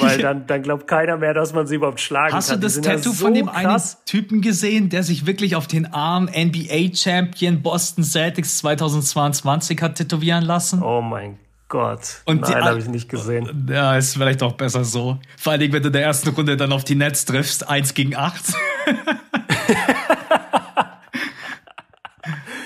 [0.00, 2.62] Weil dann, dann glaubt keiner mehr, dass man sie überhaupt schlagen Hast kann.
[2.62, 3.96] Hast du das Tattoo ja so von dem krass.
[3.96, 9.96] einen Typen gesehen, der sich wirklich auf den Arm NBA Champion Boston Celtics 2022 hat
[9.96, 10.82] tätowieren lassen?
[10.82, 11.38] Oh mein
[11.68, 12.22] Gott.
[12.26, 13.68] Und Nein, habe ich nicht gesehen.
[13.70, 15.18] Ja, ist vielleicht auch besser so.
[15.38, 18.16] Vor allem, wenn du in der ersten Runde dann auf die Nets triffst, 1 gegen
[18.16, 18.52] 8.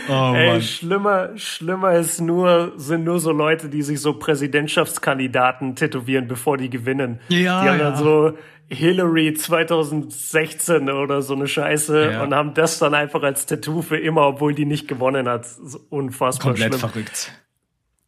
[0.08, 6.28] Oh, Ey, schlimmer, schlimmer ist nur, sind nur so Leute, die sich so Präsidentschaftskandidaten tätowieren,
[6.28, 7.20] bevor die gewinnen.
[7.28, 7.90] Ja, die haben ja.
[7.90, 8.36] dann so
[8.68, 12.22] Hillary 2016 oder so eine Scheiße ja.
[12.22, 15.46] und haben das dann einfach als Tattoo für immer, obwohl die nicht gewonnen hat.
[15.90, 16.90] Unfassbar Komplett schlimm.
[16.90, 17.32] verrückt.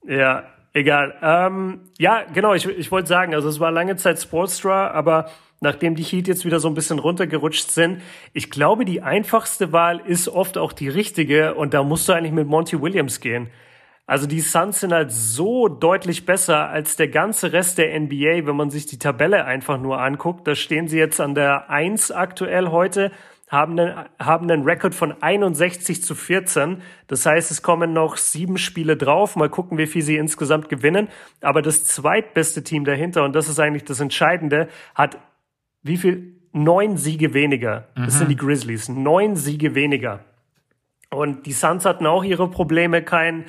[0.06, 0.44] Ja,
[0.76, 1.14] egal.
[1.22, 5.94] Ähm, ja, genau, ich, ich wollte sagen, also es war lange Zeit Sportstra, aber nachdem
[5.94, 8.02] die Heat jetzt wieder so ein bisschen runtergerutscht sind.
[8.34, 12.32] Ich glaube, die einfachste Wahl ist oft auch die richtige und da musst du eigentlich
[12.32, 13.48] mit Monty Williams gehen.
[14.06, 18.54] Also die Suns sind halt so deutlich besser als der ganze Rest der NBA, wenn
[18.54, 20.46] man sich die Tabelle einfach nur anguckt.
[20.46, 23.10] Da stehen sie jetzt an der 1 aktuell heute,
[23.48, 26.82] haben einen, haben einen Rekord von 61 zu 14.
[27.06, 29.36] Das heißt, es kommen noch sieben Spiele drauf.
[29.36, 31.08] Mal gucken, wie viel sie insgesamt gewinnen.
[31.40, 35.18] Aber das zweitbeste Team dahinter, und das ist eigentlich das Entscheidende, hat
[35.86, 36.32] wie viel?
[36.52, 37.88] Neun Siege weniger.
[37.94, 38.18] Das mhm.
[38.18, 38.88] sind die Grizzlies.
[38.88, 40.20] Neun Siege weniger.
[41.10, 43.02] Und die Suns hatten auch ihre Probleme.
[43.02, 43.44] Kein,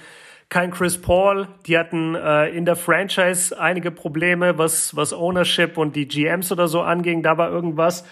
[0.49, 1.47] kein Chris Paul.
[1.65, 6.67] Die hatten äh, in der Franchise einige Probleme, was, was Ownership und die GMs oder
[6.67, 7.23] so anging.
[7.23, 8.05] Da war irgendwas.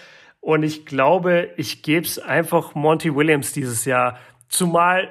[0.46, 4.16] Und ich glaube, ich gebe es einfach Monty Williams dieses Jahr.
[4.48, 5.08] Zumal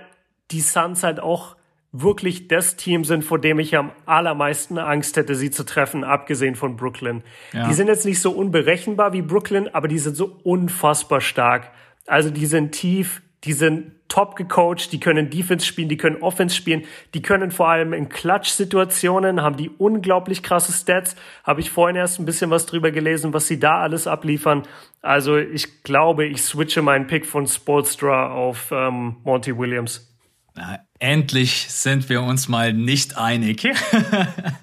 [0.49, 1.57] die Suns halt auch
[1.91, 6.55] wirklich das Team sind, vor dem ich am allermeisten Angst hätte, sie zu treffen, abgesehen
[6.55, 7.21] von Brooklyn.
[7.51, 7.67] Ja.
[7.67, 11.69] Die sind jetzt nicht so unberechenbar wie Brooklyn, aber die sind so unfassbar stark.
[12.07, 16.55] Also die sind tief, die sind top gecoacht, die können Defense spielen, die können Offense
[16.55, 16.83] spielen,
[17.13, 21.15] die können vor allem in Clutch-Situationen, haben die unglaublich krasse Stats.
[21.43, 24.63] Habe ich vorhin erst ein bisschen was drüber gelesen, was sie da alles abliefern.
[25.01, 30.11] Also ich glaube, ich switche meinen Pick von Sportstra auf ähm, Monty Williams.
[30.55, 33.67] Na, endlich sind wir uns mal nicht einig.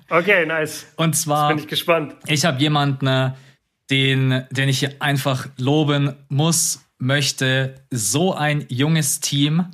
[0.08, 0.86] okay, nice.
[0.96, 1.50] Und zwar.
[1.50, 2.16] Jetzt bin ich gespannt.
[2.26, 3.32] Ich habe jemanden, äh,
[3.90, 7.74] den, den ich hier einfach loben muss, möchte.
[7.90, 9.66] So ein junges Team.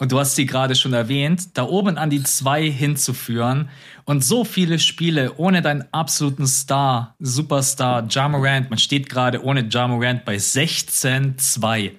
[0.00, 3.68] Und du hast sie gerade schon erwähnt, da oben an die zwei hinzuführen
[4.04, 8.70] und so viele Spiele ohne deinen absoluten Star, Superstar, Jamorant.
[8.70, 11.90] Man steht gerade ohne Jamorant bei 16-2,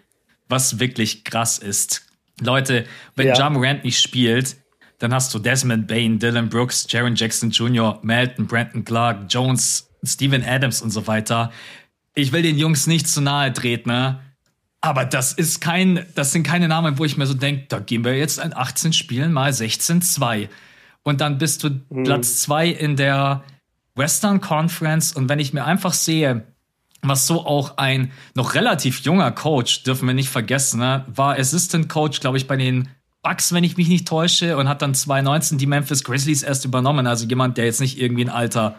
[0.47, 2.05] was wirklich krass ist.
[2.39, 2.85] Leute,
[3.17, 3.37] wenn ja.
[3.37, 4.55] Ja Morant nicht spielt,
[4.99, 10.45] dann hast du Desmond Bain, Dylan Brooks, Jaron Jackson Jr., Melton, Brandon Clark, Jones, Steven
[10.45, 11.51] Adams und so weiter.
[12.15, 14.21] Ich will den Jungs nicht zu nahe treten, ne?
[14.81, 18.05] Aber das ist kein, das sind keine Namen, wo ich mir so denke, da gehen
[18.05, 20.47] wir jetzt in 18 Spielen mal 16-2.
[21.03, 22.03] Und dann bist du mhm.
[22.03, 23.43] Platz 2 in der
[23.95, 25.11] Western Conference.
[25.11, 26.45] Und wenn ich mir einfach sehe,
[27.01, 31.05] was so auch ein noch relativ junger Coach, dürfen wir nicht vergessen, ne?
[31.07, 32.89] war Assistant Coach, glaube ich, bei den
[33.21, 37.05] Bucks, wenn ich mich nicht täusche, und hat dann 2019 die Memphis Grizzlies erst übernommen.
[37.05, 38.75] Also jemand, der jetzt nicht irgendwie ein alter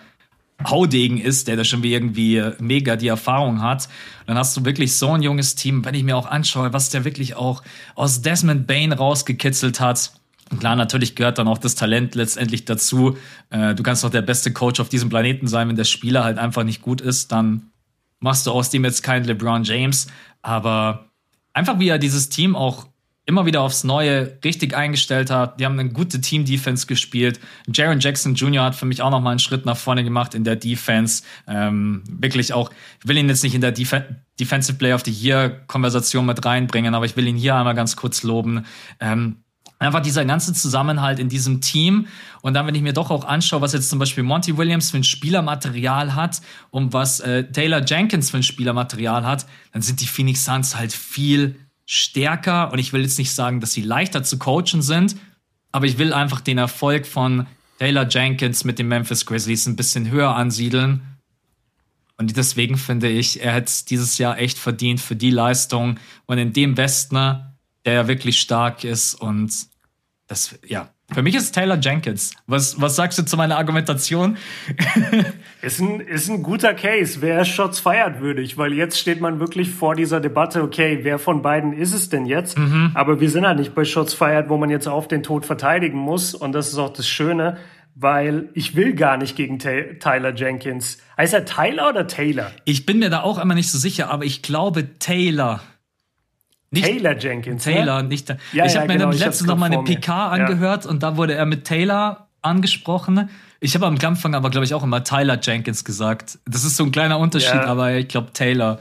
[0.64, 3.88] Haudegen ist, der da schon irgendwie mega die Erfahrung hat.
[4.26, 7.04] Dann hast du wirklich so ein junges Team, wenn ich mir auch anschaue, was der
[7.04, 7.62] wirklich auch
[7.94, 10.12] aus Desmond Bain rausgekitzelt hat.
[10.58, 13.16] Klar, natürlich gehört dann auch das Talent letztendlich dazu.
[13.50, 16.38] Äh, du kannst doch der beste Coach auf diesem Planeten sein, wenn der Spieler halt
[16.38, 17.70] einfach nicht gut ist, dann
[18.18, 20.08] machst du aus dem jetzt kein LeBron James,
[20.42, 21.06] aber
[21.52, 22.86] einfach wie er dieses Team auch
[23.30, 25.60] immer wieder aufs Neue richtig eingestellt hat.
[25.60, 27.38] Die haben eine gute Team-Defense gespielt.
[27.72, 28.64] Jaron Jackson Jr.
[28.64, 31.22] hat für mich auch noch mal einen Schritt nach vorne gemacht in der Defense.
[31.46, 32.70] Ähm, wirklich auch,
[33.00, 33.94] ich will ihn jetzt nicht in der Def
[34.38, 38.22] Defensive Player of the Year-Konversation mit reinbringen, aber ich will ihn hier einmal ganz kurz
[38.22, 38.64] loben.
[38.98, 39.36] Ähm,
[39.80, 42.06] Einfach dieser ganze Zusammenhalt in diesem Team.
[42.42, 44.98] Und dann, wenn ich mir doch auch anschaue, was jetzt zum Beispiel Monty Williams für
[44.98, 50.06] ein Spielermaterial hat und was äh, Taylor Jenkins für ein Spielermaterial hat, dann sind die
[50.06, 51.56] Phoenix Suns halt viel
[51.90, 52.70] stärker.
[52.70, 55.16] Und ich will jetzt nicht sagen, dass sie leichter zu coachen sind,
[55.72, 57.48] aber ich will einfach den Erfolg von
[57.80, 61.02] Taylor Jenkins mit den Memphis Grizzlies ein bisschen höher ansiedeln.
[62.16, 65.98] Und deswegen finde ich, er hätte es dieses Jahr echt verdient für die Leistung.
[66.26, 67.16] Und in dem Westen,
[67.84, 69.52] der ja wirklich stark ist und
[70.28, 70.90] das, ja.
[71.12, 72.32] Für mich ist Taylor Jenkins.
[72.46, 74.36] Was, was sagst du zu meiner Argumentation?
[75.62, 77.18] ist, ein, ist ein guter Case.
[77.20, 81.42] Wer Shots feiert würdig, weil jetzt steht man wirklich vor dieser Debatte, okay, wer von
[81.42, 82.58] beiden ist es denn jetzt?
[82.58, 82.92] Mhm.
[82.94, 85.98] Aber wir sind halt nicht bei Shots feiert, wo man jetzt auf den Tod verteidigen
[85.98, 86.34] muss.
[86.34, 87.56] Und das ist auch das Schöne,
[87.94, 90.98] weil ich will gar nicht gegen Tyler Jenkins.
[91.16, 92.52] Heißt er Tyler oder Taylor?
[92.64, 95.60] Ich bin mir da auch immer nicht so sicher, aber ich glaube Taylor.
[96.70, 97.64] Nicht Taylor Jenkins.
[97.64, 98.08] Taylor, ne?
[98.08, 98.28] nicht.
[98.52, 100.90] Ja, ich habe mir genau, letztens noch mal eine PK angehört ja.
[100.90, 103.28] und da wurde er mit Taylor angesprochen.
[103.58, 106.38] Ich habe am Anfang aber, glaube ich, auch immer Tyler Jenkins gesagt.
[106.46, 107.64] Das ist so ein kleiner Unterschied, ja.
[107.64, 108.78] aber ich glaube Taylor.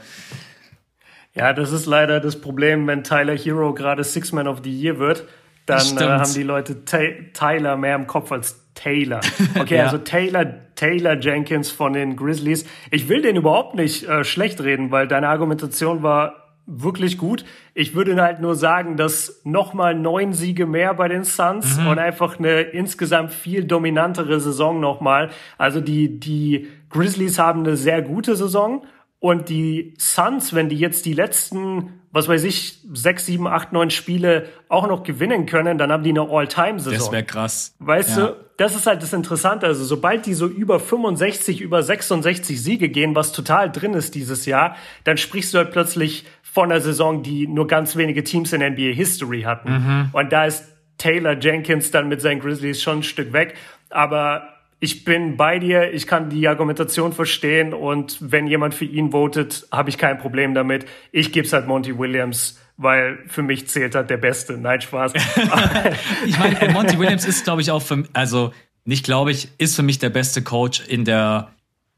[1.34, 4.98] Ja, das ist leider das Problem, wenn Tyler Hero gerade Six Man of the Year
[4.98, 5.26] wird
[5.70, 6.98] dann äh, haben die Leute Ta
[7.32, 9.20] Tyler mehr im Kopf als Taylor.
[9.58, 9.84] Okay, ja.
[9.84, 12.64] also Taylor, Taylor Jenkins von den Grizzlies.
[12.90, 16.39] Ich will den überhaupt nicht äh, schlecht reden, weil deine Argumentation war
[16.70, 17.44] wirklich gut.
[17.74, 21.88] Ich würde halt nur sagen, dass nochmal neun Siege mehr bei den Suns mhm.
[21.88, 25.30] und einfach eine insgesamt viel dominantere Saison nochmal.
[25.58, 28.84] Also die, die Grizzlies haben eine sehr gute Saison
[29.18, 33.90] und die Suns, wenn die jetzt die letzten was weiß ich, sechs, sieben, acht, neun
[33.90, 36.98] Spiele auch noch gewinnen können, dann haben die eine All-Time-Saison.
[36.98, 37.76] Das wäre krass.
[37.78, 38.26] Weißt ja.
[38.28, 39.66] du, das ist halt das Interessante.
[39.66, 44.44] Also sobald die so über 65, über 66 Siege gehen, was total drin ist dieses
[44.44, 48.60] Jahr, dann sprichst du halt plötzlich von einer Saison, die nur ganz wenige Teams in
[48.60, 49.72] NBA History hatten.
[49.72, 50.08] Mhm.
[50.12, 50.64] Und da ist
[50.98, 53.54] Taylor Jenkins dann mit seinen Grizzlies schon ein Stück weg.
[53.88, 54.48] Aber
[54.80, 59.66] ich bin bei dir, ich kann die Argumentation verstehen und wenn jemand für ihn votet,
[59.70, 60.86] habe ich kein Problem damit.
[61.12, 64.54] Ich gebe es halt Monty Williams, weil für mich zählt halt der Beste.
[64.54, 65.12] Nein, Spaß.
[66.26, 68.52] ich meine, Monty Williams ist, glaube ich, auch für, also
[68.84, 71.52] nicht glaube ich, ist für mich der beste Coach in der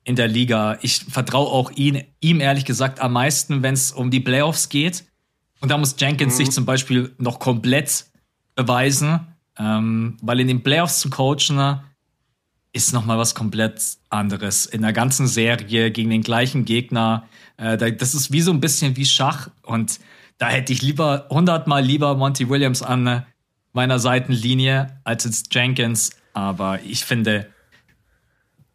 [0.04, 0.78] in der Liga.
[0.82, 5.04] Ich vertraue auch ihn, ihm ehrlich gesagt am meisten, wenn es um die Playoffs geht.
[5.60, 6.36] Und da muss Jenkins mhm.
[6.38, 8.06] sich zum Beispiel noch komplett
[8.54, 9.20] beweisen,
[9.58, 11.80] ähm, weil in den Playoffs zu coachen
[12.72, 14.66] ist noch mal was komplett anderes.
[14.66, 17.28] In der ganzen Serie gegen den gleichen Gegner.
[17.58, 19.50] Äh, das ist wie so ein bisschen wie Schach.
[19.62, 20.00] Und
[20.38, 23.24] da hätte ich lieber hundertmal lieber Monty Williams an
[23.72, 26.10] meiner Seitenlinie als jetzt Jenkins.
[26.32, 27.51] Aber ich finde,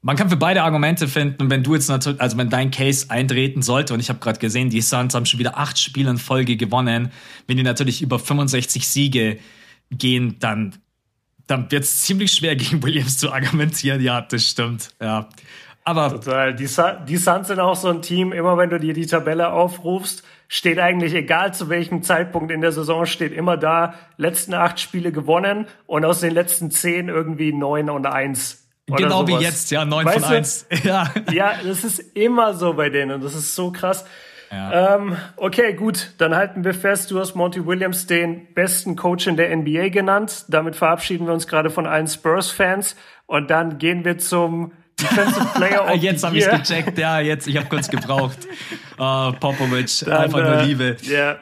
[0.07, 3.61] man kann für beide Argumente finden, wenn du jetzt natürlich, also wenn dein Case eintreten
[3.61, 6.55] sollte, und ich habe gerade gesehen, die Suns haben schon wieder acht Spiele in Folge
[6.55, 7.11] gewonnen,
[7.45, 9.37] wenn die natürlich über 65 Siege
[9.91, 10.75] gehen, dann
[11.45, 13.99] dann wird es ziemlich schwer, gegen Williams zu argumentieren.
[13.99, 14.91] Ja, das stimmt.
[15.01, 15.27] Ja.
[15.83, 16.09] Aber.
[16.09, 16.55] Total.
[16.55, 16.69] Die,
[17.07, 20.79] die Suns sind auch so ein Team, immer wenn du dir die Tabelle aufrufst, steht
[20.79, 25.67] eigentlich, egal zu welchem Zeitpunkt in der Saison, steht immer da, letzten acht Spiele gewonnen
[25.85, 28.66] und aus den letzten zehn irgendwie neun und eins.
[28.95, 29.39] Genau sowas.
[29.39, 30.65] wie jetzt, ja, neun weißt von eins.
[30.83, 31.11] Ja.
[31.31, 33.21] ja, das ist immer so bei denen.
[33.21, 34.05] Das ist so krass.
[34.49, 34.95] Ja.
[34.95, 39.35] Ähm, okay, gut, dann halten wir fest, du hast Monty Williams den besten Coach in
[39.35, 40.45] der NBA genannt.
[40.47, 45.85] Damit verabschieden wir uns gerade von allen Spurs-Fans und dann gehen wir zum Defensive Player
[45.93, 48.37] of Jetzt habe ich gecheckt, ja, jetzt, ich habe kurz gebraucht.
[48.97, 50.97] Uh, Popovic, dann, einfach nur äh, Liebe.
[51.01, 51.35] Ja,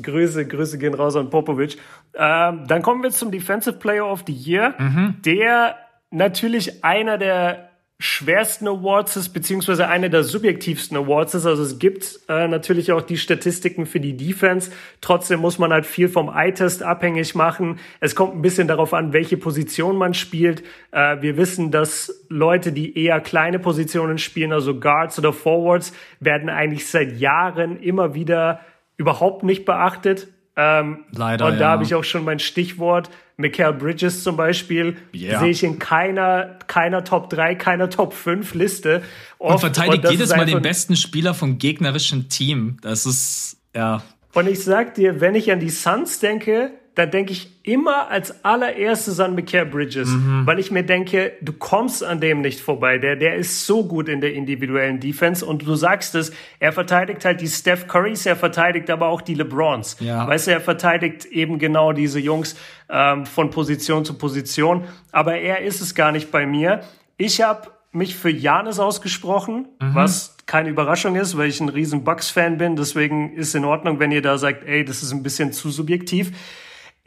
[0.00, 1.76] Grüße, Grüße gehen raus an Popovic.
[2.14, 5.16] Ähm, dann kommen wir zum Defensive Player of the Year, mhm.
[5.24, 5.76] der
[6.16, 11.46] natürlich einer der schwersten Awards ist, beziehungsweise eine der subjektivsten Awards ist.
[11.46, 14.70] Also es gibt äh, natürlich auch die Statistiken für die Defense.
[15.00, 17.78] Trotzdem muss man halt viel vom Eye-Test abhängig machen.
[18.00, 20.62] Es kommt ein bisschen darauf an, welche Position man spielt.
[20.90, 26.50] Äh, wir wissen, dass Leute, die eher kleine Positionen spielen, also Guards oder Forwards, werden
[26.50, 28.60] eigentlich seit Jahren immer wieder
[28.98, 30.28] überhaupt nicht beachtet.
[30.54, 31.46] Ähm, Leider.
[31.46, 31.68] Und da ja.
[31.68, 33.08] habe ich auch schon mein Stichwort.
[33.38, 35.40] Mikael Bridges zum Beispiel yeah.
[35.40, 39.02] sehe ich in keiner, keiner Top 3, keiner Top 5 Liste.
[39.38, 39.52] Oft.
[39.52, 42.78] Und verteidigt und jedes Mal den besten Spieler vom gegnerischen Team.
[42.80, 44.02] Das ist, ja.
[44.32, 48.42] Und ich sag dir, wenn ich an die Suns denke, da denke ich immer als
[48.42, 50.46] allererstes an Mikael Bridges, mhm.
[50.46, 52.96] weil ich mir denke, du kommst an dem nicht vorbei.
[52.96, 57.26] Der, der ist so gut in der individuellen Defense und du sagst es, er verteidigt
[57.26, 59.98] halt die Steph Currys, er verteidigt aber auch die LeBrons.
[60.00, 60.26] Ja.
[60.26, 62.56] Weißt du, er verteidigt eben genau diese Jungs
[62.88, 66.80] ähm, von Position zu Position, aber er ist es gar nicht bei mir.
[67.18, 69.94] Ich habe mich für Janis ausgesprochen, mhm.
[69.94, 72.76] was keine Überraschung ist, weil ich ein riesen Bucks-Fan bin.
[72.76, 76.32] Deswegen ist in Ordnung, wenn ihr da sagt, ey, das ist ein bisschen zu subjektiv.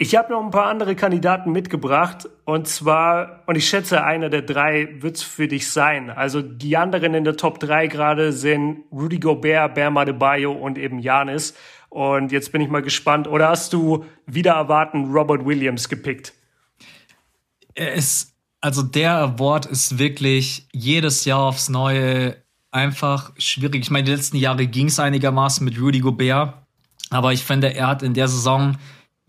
[0.01, 4.43] Ich habe noch ein paar andere Kandidaten mitgebracht und zwar, und ich schätze, einer der
[4.43, 6.09] drei wird's für dich sein.
[6.09, 10.99] Also die anderen in der Top 3 gerade sind Rudy Gobert, Bam Adebayo und eben
[10.99, 11.53] Janis.
[11.89, 13.27] Und jetzt bin ich mal gespannt.
[13.27, 16.31] Oder hast du wieder erwarten Robert Williams gepickt?
[17.75, 22.37] Er ist, also der Award ist wirklich jedes Jahr aufs Neue
[22.71, 23.81] einfach schwierig.
[23.81, 26.53] Ich meine, die letzten Jahre ging's einigermaßen mit Rudy Gobert.
[27.09, 28.77] Aber ich finde, er hat in der Saison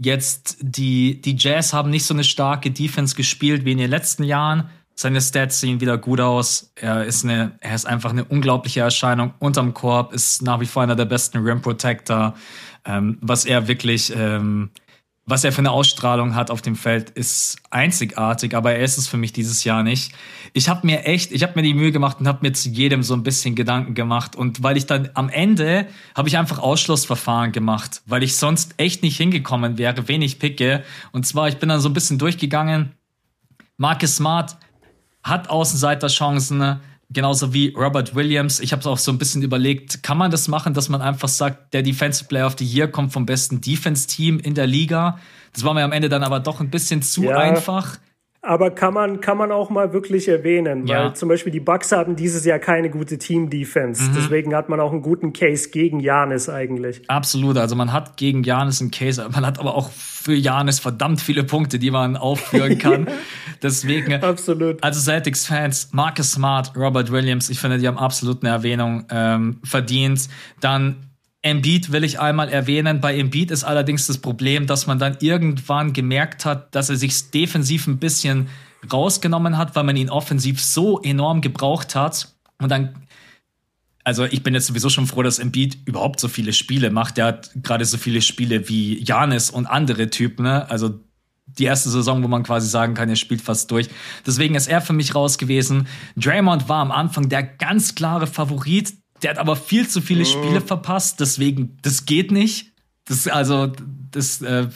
[0.03, 4.25] Jetzt, die, die Jazz haben nicht so eine starke Defense gespielt wie in den letzten
[4.25, 4.71] Jahren.
[4.95, 6.73] Seine Stats sehen wieder gut aus.
[6.75, 10.83] Er ist eine, er ist einfach eine unglaubliche Erscheinung unterm Korb, ist nach wie vor
[10.83, 12.35] einer der besten Rim Protector.
[12.87, 14.71] Ähm, was er wirklich ähm,
[15.31, 19.07] was er für eine Ausstrahlung hat auf dem Feld, ist einzigartig, aber er ist es
[19.07, 20.13] für mich dieses Jahr nicht.
[20.53, 23.03] Ich habe mir echt, ich habe mir die Mühe gemacht und habe mir zu jedem
[23.03, 27.53] so ein bisschen Gedanken gemacht und weil ich dann am Ende habe ich einfach Ausschlussverfahren
[27.53, 30.83] gemacht, weil ich sonst echt nicht hingekommen wäre, wen ich picke.
[31.13, 32.93] Und zwar, ich bin dann so ein bisschen durchgegangen.
[33.77, 34.57] Marcus Smart
[35.23, 36.81] hat Außenseiterchancen.
[37.11, 38.61] Genauso wie Robert Williams.
[38.61, 41.75] Ich habe auch so ein bisschen überlegt, kann man das machen, dass man einfach sagt,
[41.75, 45.19] der Defensive Player of the Year kommt vom besten Defense-Team in der Liga.
[45.53, 47.37] Das war mir am Ende dann aber doch ein bisschen zu ja.
[47.37, 47.99] einfach.
[48.43, 51.05] Aber kann man, kann man auch mal wirklich erwähnen, ja.
[51.05, 54.03] weil zum Beispiel die Bucks haben dieses Jahr keine gute Team-Defense.
[54.03, 54.15] Mhm.
[54.17, 57.03] Deswegen hat man auch einen guten Case gegen Janis eigentlich.
[57.09, 57.59] Absolut.
[57.59, 61.45] Also man hat gegen Janis einen Case, man hat aber auch für Janis verdammt viele
[61.45, 63.09] Punkte, die man aufführen kann.
[63.63, 64.15] Deswegen.
[64.15, 64.83] Absolut.
[64.83, 70.31] Also Celtics-Fans, Marcus Smart, Robert Williams, ich finde, die haben absolut eine Erwähnung ähm, verdient.
[70.61, 71.10] Dann
[71.43, 73.01] Embiid will ich einmal erwähnen.
[73.01, 77.31] Bei Embiid ist allerdings das Problem, dass man dann irgendwann gemerkt hat, dass er sich
[77.31, 78.49] defensiv ein bisschen
[78.93, 82.35] rausgenommen hat, weil man ihn offensiv so enorm gebraucht hat.
[82.59, 82.95] Und dann,
[84.05, 87.17] also ich bin jetzt sowieso schon froh, dass Embiid überhaupt so viele Spiele macht.
[87.17, 90.45] Der hat gerade so viele Spiele wie Janis und andere Typen.
[90.45, 90.69] Ne?
[90.71, 91.01] Also
[91.59, 93.89] die erste Saison, wo man quasi sagen kann, er spielt fast durch.
[94.27, 95.89] Deswegen ist er für mich raus gewesen.
[96.17, 98.93] Draymond war am Anfang der ganz klare Favorit.
[99.23, 100.25] Der hat aber viel zu viele oh.
[100.25, 102.73] Spiele verpasst, deswegen, das geht nicht.
[103.05, 103.73] Das, also,
[104.11, 104.69] das äh,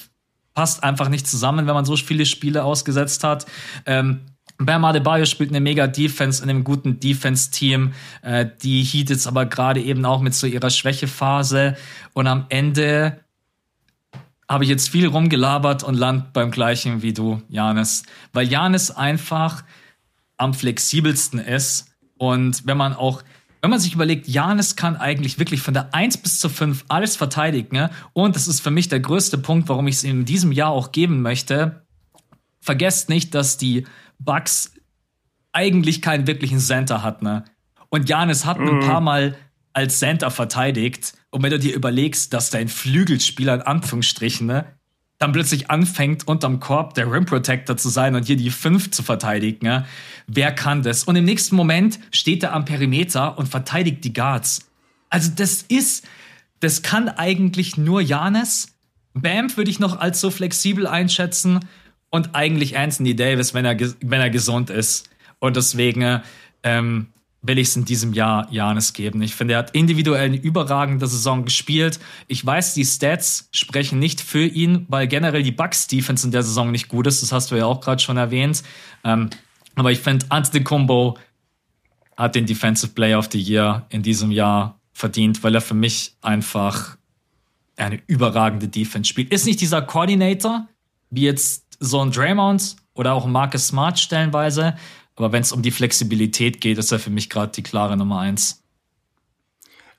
[0.55, 3.47] passt einfach nicht zusammen, wenn man so viele Spiele ausgesetzt hat.
[3.87, 4.21] Ähm,
[4.59, 7.93] Bam Adebayo spielt eine mega Defense in einem guten Defense-Team.
[8.23, 11.77] Äh, die Heat jetzt aber gerade eben auch mit so ihrer Schwächephase.
[12.13, 13.21] Und am Ende
[14.49, 18.05] habe ich jetzt viel rumgelabert und land beim gleichen wie du, Janis.
[18.33, 19.65] Weil Janis einfach
[20.37, 21.87] am flexibelsten ist.
[22.17, 23.23] Und wenn man auch
[23.65, 27.17] wenn man sich überlegt, Janis kann eigentlich wirklich von der 1 bis zur 5 alles
[27.17, 27.75] verteidigen.
[27.75, 27.89] Ne?
[28.13, 30.93] Und das ist für mich der größte Punkt, warum ich es in diesem Jahr auch
[30.93, 31.87] geben möchte.
[32.61, 33.87] Vergesst nicht, dass die
[34.19, 34.75] Bucks
[35.53, 37.25] eigentlich keinen wirklichen Center hatten.
[37.25, 37.45] Ne?
[37.89, 38.69] Und Janis hat mhm.
[38.69, 39.35] ein paar Mal
[39.73, 41.15] als Center verteidigt.
[41.31, 44.67] Und wenn du dir überlegst, dass dein Flügelspieler in Anführungsstrichen ne,
[45.25, 49.03] dann plötzlich anfängt, unterm Korb der Rim Protector zu sein und hier die 5 zu
[49.03, 49.85] verteidigen.
[50.27, 51.05] Wer kann das?
[51.05, 54.71] Und im nächsten Moment steht er am Perimeter und verteidigt die Guards.
[55.09, 56.07] Also das ist,
[56.61, 58.77] das kann eigentlich nur Janis.
[59.15, 61.61] Bam würde ich noch als so flexibel einschätzen
[62.11, 65.09] und eigentlich Anthony Davis, wenn er, wenn er gesund ist.
[65.39, 66.21] Und deswegen
[66.63, 67.07] ähm,
[67.47, 69.21] will ich es in diesem Jahr Janis geben.
[69.23, 72.01] Ich finde, er hat individuell eine überragende Saison gespielt.
[72.27, 76.43] Ich weiß, die Stats sprechen nicht für ihn, weil generell die Bucks Defense in der
[76.43, 77.23] Saison nicht gut ist.
[77.23, 78.63] Das hast du ja auch gerade schon erwähnt.
[79.05, 79.29] Ähm,
[79.75, 81.19] aber ich finde, Antetokounmpo
[82.17, 86.17] hat den Defensive Player of the Year in diesem Jahr verdient, weil er für mich
[86.23, 86.97] einfach
[87.77, 89.33] eine überragende Defense spielt.
[89.33, 90.67] Ist nicht dieser Coordinator,
[91.11, 94.77] wie jetzt so ein Draymond oder auch Marcus Smart stellenweise,
[95.17, 98.21] aber wenn es um die Flexibilität geht, ist er für mich gerade die klare Nummer
[98.21, 98.65] eins.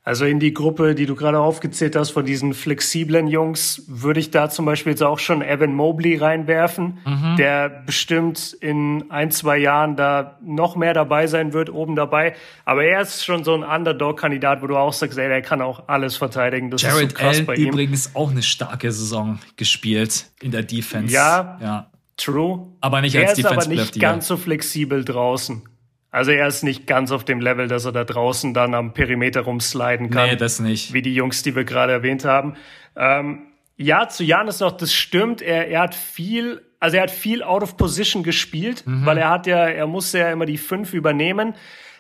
[0.05, 4.30] Also in die Gruppe, die du gerade aufgezählt hast, von diesen flexiblen Jungs, würde ich
[4.30, 7.38] da zum Beispiel jetzt auch schon Evan Mobley reinwerfen, mhm.
[7.38, 12.36] der bestimmt in ein, zwei Jahren da noch mehr dabei sein wird, oben dabei.
[12.66, 15.88] Aber er ist schon so ein Underdog-Kandidat, wo du auch sagst, ey, der kann auch
[15.88, 16.70] alles verteidigen.
[16.70, 17.70] Das Jared ist so krass Allen bei ihm.
[17.70, 21.11] übrigens auch eine starke Saison gespielt in der Defense.
[21.11, 21.91] Ja, ja.
[22.18, 22.68] True.
[22.82, 25.63] Aber nicht als er ist aber nicht ganz so flexibel draußen.
[26.11, 29.41] Also er ist nicht ganz auf dem Level, dass er da draußen dann am Perimeter
[29.41, 30.30] rumsliden kann.
[30.30, 30.93] Nee, das nicht.
[30.93, 32.55] Wie die Jungs, die wir gerade erwähnt haben.
[32.95, 35.41] Ähm, ja, zu Janis noch, das stimmt.
[35.41, 39.05] Er, er hat viel, also er hat viel out of position gespielt, mhm.
[39.05, 41.53] weil er hat ja, er musste ja immer die fünf übernehmen.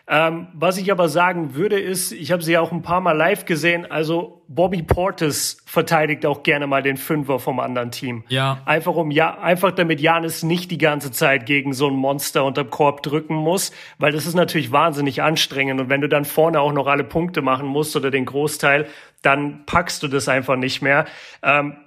[0.07, 3.13] Ähm, was ich aber sagen würde, ist, ich habe sie ja auch ein paar Mal
[3.13, 8.23] live gesehen, also Bobby Portis verteidigt auch gerne mal den Fünfer vom anderen Team.
[8.27, 8.61] Ja.
[8.65, 12.69] Einfach um ja, einfach damit Janis nicht die ganze Zeit gegen so ein Monster unterm
[12.69, 16.71] Korb drücken muss, weil das ist natürlich wahnsinnig anstrengend und wenn du dann vorne auch
[16.71, 18.87] noch alle Punkte machen musst oder den Großteil,
[19.23, 21.05] dann packst du das einfach nicht mehr.
[21.41, 21.77] Ähm,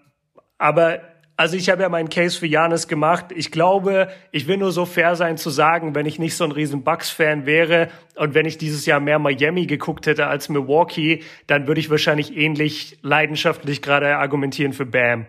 [0.59, 0.99] aber
[1.39, 3.27] also ich habe ja meinen Case für Janis gemacht.
[3.33, 6.51] Ich glaube, ich will nur so fair sein zu sagen, wenn ich nicht so ein
[6.51, 11.69] riesen Bucks-Fan wäre und wenn ich dieses Jahr mehr Miami geguckt hätte als Milwaukee, dann
[11.69, 15.27] würde ich wahrscheinlich ähnlich leidenschaftlich gerade argumentieren für Bam.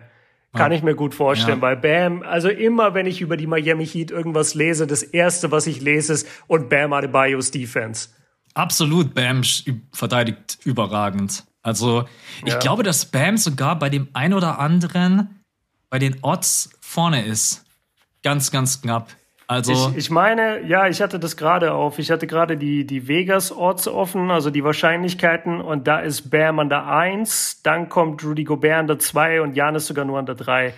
[0.52, 0.78] Kann ja.
[0.78, 1.62] ich mir gut vorstellen, ja.
[1.62, 5.68] weil Bam, also immer wenn ich über die Miami Heat irgendwas lese, das erste, was
[5.68, 8.08] ich lese, ist und Bam Adebayos Defense.
[8.54, 9.42] Absolut, Bam
[9.92, 11.44] verteidigt überragend.
[11.62, 12.04] Also
[12.44, 12.58] ich ja.
[12.58, 15.39] glaube, dass Bam sogar bei dem ein oder anderen
[15.90, 17.64] bei den Odds vorne ist.
[18.22, 19.08] Ganz, ganz knapp.
[19.46, 21.98] Also ich, ich meine, ja, ich hatte das gerade auf.
[21.98, 25.60] Ich hatte gerade die, die Vegas-Odds offen, also die Wahrscheinlichkeiten.
[25.60, 29.56] Und da ist Bam an der 1, dann kommt Rudy Gobert an der 2 und
[29.56, 30.72] Janis sogar nur an der 3.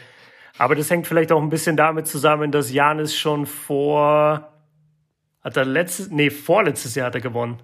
[0.56, 4.48] Aber das hängt vielleicht auch ein bisschen damit zusammen, dass Janis schon vor,
[5.42, 7.58] hat er letztes, nee, vorletztes Jahr hat er gewonnen.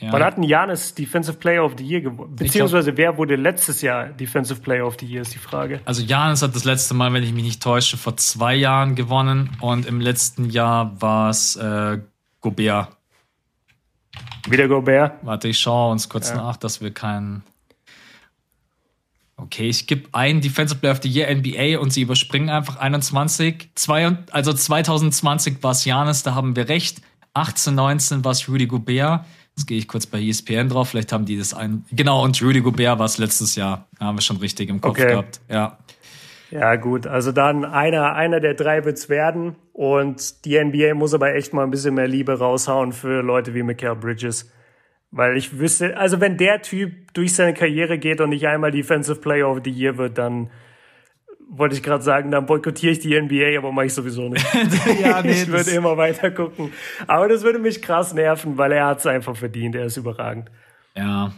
[0.00, 0.12] Ja.
[0.12, 2.36] Wann hat ein Janis Defensive Player of the Year gewonnen?
[2.36, 5.80] Beziehungsweise glaub, wer wurde letztes Jahr Defensive Player of the Year, ist die Frage.
[5.86, 9.56] Also Janis hat das letzte Mal, wenn ich mich nicht täusche, vor zwei Jahren gewonnen
[9.60, 11.98] und im letzten Jahr war es äh,
[12.42, 12.96] Gobert.
[14.48, 15.14] Wieder Gobert?
[15.22, 16.36] Warte, ich schaue uns kurz ja.
[16.36, 17.42] nach, dass wir keinen.
[19.38, 23.70] Okay, ich gebe einen Defensive Player of the Year NBA und sie überspringen einfach 21.
[23.74, 27.02] Zwei, also 2020 war es Janis, da haben wir recht.
[27.34, 29.24] 18, 19 war es Rudy Gobert.
[29.56, 31.84] Jetzt gehe ich kurz bei ESPN drauf, vielleicht haben die das ein.
[31.90, 33.88] Genau, und Rudy Gobert war es letztes Jahr.
[33.98, 35.08] Da haben wir schon richtig im Kopf okay.
[35.08, 35.40] gehabt.
[35.48, 35.78] Ja.
[36.50, 37.06] Ja, gut.
[37.06, 39.56] Also dann einer, einer der drei wird's werden.
[39.72, 43.62] Und die NBA muss aber echt mal ein bisschen mehr Liebe raushauen für Leute wie
[43.62, 44.50] Michael Bridges.
[45.10, 49.20] Weil ich wüsste, also wenn der Typ durch seine Karriere geht und nicht einmal Defensive
[49.20, 50.50] Player of the Year wird, dann
[51.48, 54.46] wollte ich gerade sagen, dann boykottiere ich die NBA, aber mache ich sowieso nicht.
[55.00, 56.72] ja, nee, ich würde immer weiter gucken.
[57.06, 59.74] Aber das würde mich krass nerven, weil er hat es einfach verdient.
[59.74, 60.50] Er ist überragend.
[60.96, 61.32] Ja.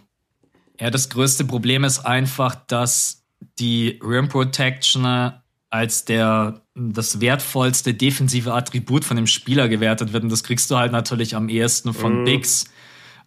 [0.81, 3.27] Ja, das größte Problem ist einfach, dass
[3.59, 5.33] die Rim Protection
[5.71, 10.23] als der das wertvollste defensive Attribut von dem Spieler gewertet wird.
[10.23, 12.25] Und das kriegst du halt natürlich am ehesten von mm.
[12.25, 12.65] Bigs.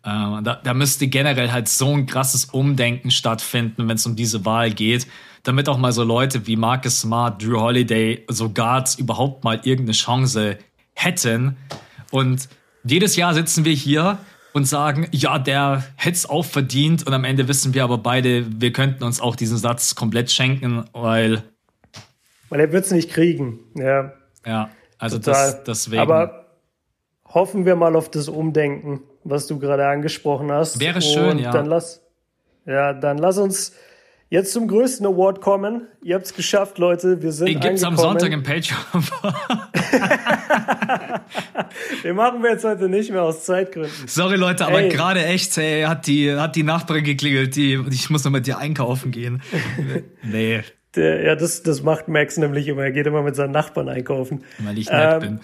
[0.03, 4.45] Äh, da, da müsste generell halt so ein krasses Umdenken stattfinden, wenn es um diese
[4.45, 5.05] Wahl geht,
[5.43, 9.93] damit auch mal so Leute wie Marcus Smart, Drew Holiday, so Guards überhaupt mal irgendeine
[9.93, 10.57] Chance
[10.93, 11.57] hätten.
[12.11, 12.47] Und
[12.83, 14.17] jedes Jahr sitzen wir hier
[14.53, 17.07] und sagen, ja, der hätte es auch verdient.
[17.07, 20.85] Und am Ende wissen wir aber beide, wir könnten uns auch diesen Satz komplett schenken,
[20.93, 21.43] weil.
[22.49, 24.13] Weil er wird es nicht kriegen, ja.
[24.45, 26.01] Ja, also das, deswegen.
[26.01, 26.47] Aber
[27.25, 30.79] hoffen wir mal auf das Umdenken, was du gerade angesprochen hast.
[30.79, 31.51] Wäre schön, und ja.
[31.51, 32.01] Dann lass,
[32.65, 33.73] ja, dann lass uns
[34.31, 35.89] Jetzt zum größten Award kommen.
[36.01, 37.21] Ihr habt es geschafft, Leute.
[37.21, 38.79] Wir sind Den gibt's am Sonntag im Patreon.
[42.05, 43.91] Den machen wir jetzt heute nicht mehr aus Zeitgründen.
[44.07, 47.57] Sorry, Leute, aber gerade echt, ey, hat die, hat die Nachbarin geklingelt.
[47.57, 49.41] Die, ich muss noch mit dir einkaufen gehen.
[50.23, 50.61] nee.
[50.95, 52.83] Der, ja, das, das macht Max nämlich immer.
[52.83, 54.45] Er geht immer mit seinen Nachbarn einkaufen.
[54.59, 55.39] Weil ich nett ähm,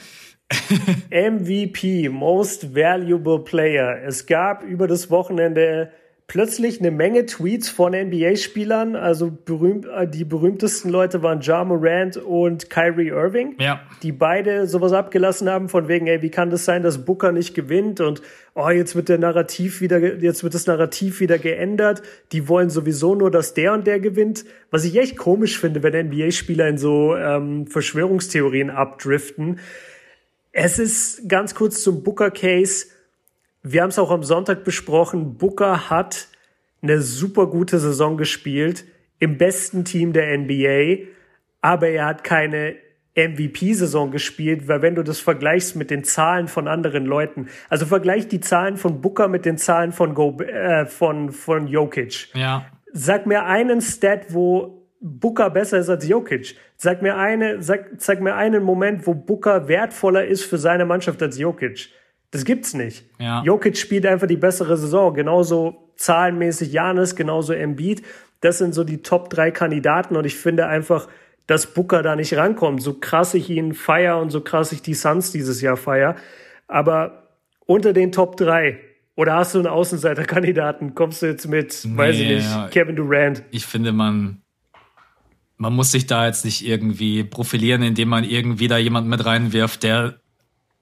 [1.12, 1.42] bin.
[1.42, 4.02] MVP, Most Valuable Player.
[4.06, 5.92] Es gab über das Wochenende
[6.28, 8.96] plötzlich eine Menge Tweets von NBA-Spielern.
[8.96, 13.82] Also berühmt, äh, die berühmtesten Leute waren Ja Morant und Kyrie Irving, ja.
[14.04, 17.56] die beide sowas abgelassen haben von wegen, ey, wie kann das sein, dass Booker nicht
[17.56, 18.22] gewinnt und
[18.54, 22.02] oh, jetzt wird der Narrativ wieder, jetzt wird das Narrativ wieder geändert.
[22.34, 24.46] Die wollen sowieso nur, dass der und der gewinnt.
[24.70, 29.60] Was ich echt komisch finde, wenn NBA-Spieler in so ähm, Verschwörungstheorien abdriften.
[30.52, 32.88] Es ist ganz kurz zum Booker-Case
[33.72, 35.38] wir haben es auch am Sonntag besprochen.
[35.38, 36.28] Booker hat
[36.82, 38.86] eine super gute Saison gespielt
[39.20, 41.08] im besten Team der NBA,
[41.62, 42.76] aber er hat keine
[43.16, 48.28] MVP-Saison gespielt, weil wenn du das vergleichst mit den Zahlen von anderen Leuten, also vergleich
[48.28, 52.30] die Zahlen von Booker mit den Zahlen von Go, äh, von von Jokic.
[52.36, 52.66] Ja.
[52.94, 56.56] Sag mir einen Stat, wo Booker besser ist als Jokic.
[56.76, 61.22] Sag mir eine, sag, sag mir einen Moment, wo Booker wertvoller ist für seine Mannschaft
[61.24, 61.90] als Jokic.
[62.32, 63.06] Das gibt's nicht.
[63.20, 63.42] Ja.
[63.44, 65.14] Jokic spielt einfach die bessere Saison.
[65.14, 68.04] Genauso zahlenmäßig Janis, genauso Embiid.
[68.42, 71.08] Das sind so die Top drei Kandidaten und ich finde einfach,
[71.48, 72.84] dass Booker da nicht rankommt.
[72.84, 76.16] So krass ich ihn feier und so krass ich die Suns dieses Jahr feier.
[76.68, 77.30] Aber
[77.66, 78.80] unter den Top drei
[79.16, 80.94] oder hast du einen Außenseiterkandidaten?
[80.94, 83.44] Kommst du jetzt mit, nee, weiß ich nicht, Kevin Durant?
[83.50, 84.44] Ich finde, man,
[85.58, 89.82] man muss sich da jetzt nicht irgendwie profilieren, indem man irgendwie da jemanden mit reinwirft,
[89.82, 90.20] der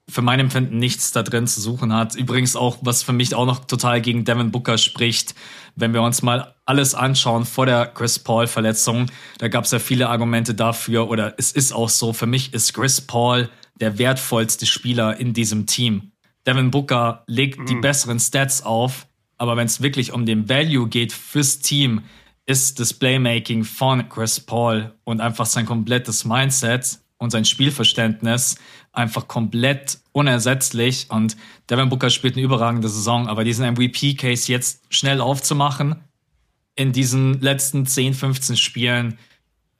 [0.08, 2.14] für mein Empfinden nichts da drin zu suchen hat.
[2.14, 5.34] Übrigens auch, was für mich auch noch total gegen Devin Booker spricht,
[5.74, 9.06] wenn wir uns mal alles anschauen vor der Chris Paul Verletzung,
[9.38, 12.72] da gab es ja viele Argumente dafür oder es ist auch so, für mich ist
[12.72, 13.50] Chris Paul
[13.80, 16.12] der wertvollste Spieler in diesem Team.
[16.46, 17.66] Devin Booker legt mhm.
[17.66, 19.06] die besseren Stats auf,
[19.38, 22.02] aber wenn es wirklich um den Value geht fürs Team,
[22.46, 28.56] ist das Playmaking von Chris Paul und einfach sein komplettes Mindset und sein Spielverständnis
[28.96, 31.06] einfach komplett unersetzlich.
[31.10, 31.36] Und
[31.70, 35.96] Devin Booker spielt eine überragende Saison, aber diesen MVP-Case jetzt schnell aufzumachen
[36.74, 39.18] in diesen letzten 10, 15 Spielen,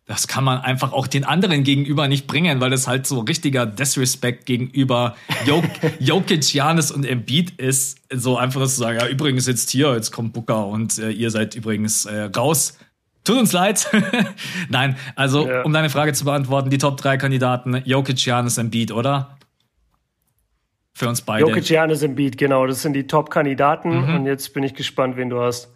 [0.07, 3.67] das kann man einfach auch den anderen gegenüber nicht bringen, weil das halt so richtiger
[3.67, 5.65] Disrespect gegenüber Jok
[5.99, 7.99] Jokic, Janis und Embiid ist.
[8.13, 11.57] So einfach zu sagen, ja, übrigens jetzt hier, jetzt kommt Booker und äh, ihr seid
[11.57, 12.79] übrigens äh, raus.
[13.27, 13.91] Tut uns leid.
[14.69, 15.63] Nein, also ja.
[15.63, 19.37] um deine Frage zu beantworten, die Top 3 Kandidaten, Jokic, Janis, Embiid, oder?
[20.95, 21.45] Für uns beide.
[21.45, 22.67] Jokic, Janis, Embiid, genau.
[22.67, 23.91] Das sind die Top-Kandidaten.
[23.91, 24.15] Mhm.
[24.15, 25.69] Und jetzt bin ich gespannt, wen du hast.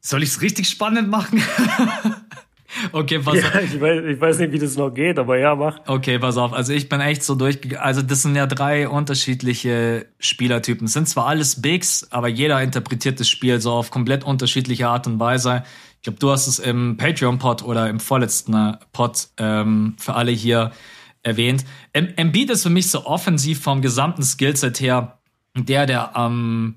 [0.00, 1.42] Soll ich es richtig spannend machen?
[2.92, 3.62] okay, pass ja, auf.
[3.62, 5.80] Ich weiß, ich weiß nicht, wie das noch geht, aber ja, mach.
[5.86, 6.54] Okay, pass auf.
[6.54, 7.84] Also ich bin echt so durchgegangen.
[7.84, 10.86] Also das sind ja drei unterschiedliche Spielertypen.
[10.86, 15.06] Es sind zwar alles Bigs, aber jeder interpretiert das Spiel so auf komplett unterschiedliche Art
[15.06, 15.62] und Weise.
[16.06, 20.70] Ich glaube, du hast es im Patreon-Pod oder im vorletzten Pod ähm, für alle hier
[21.24, 21.64] erwähnt.
[21.92, 25.18] Embiid ist für mich so offensiv vom gesamten Skillset her
[25.56, 26.76] der, der am,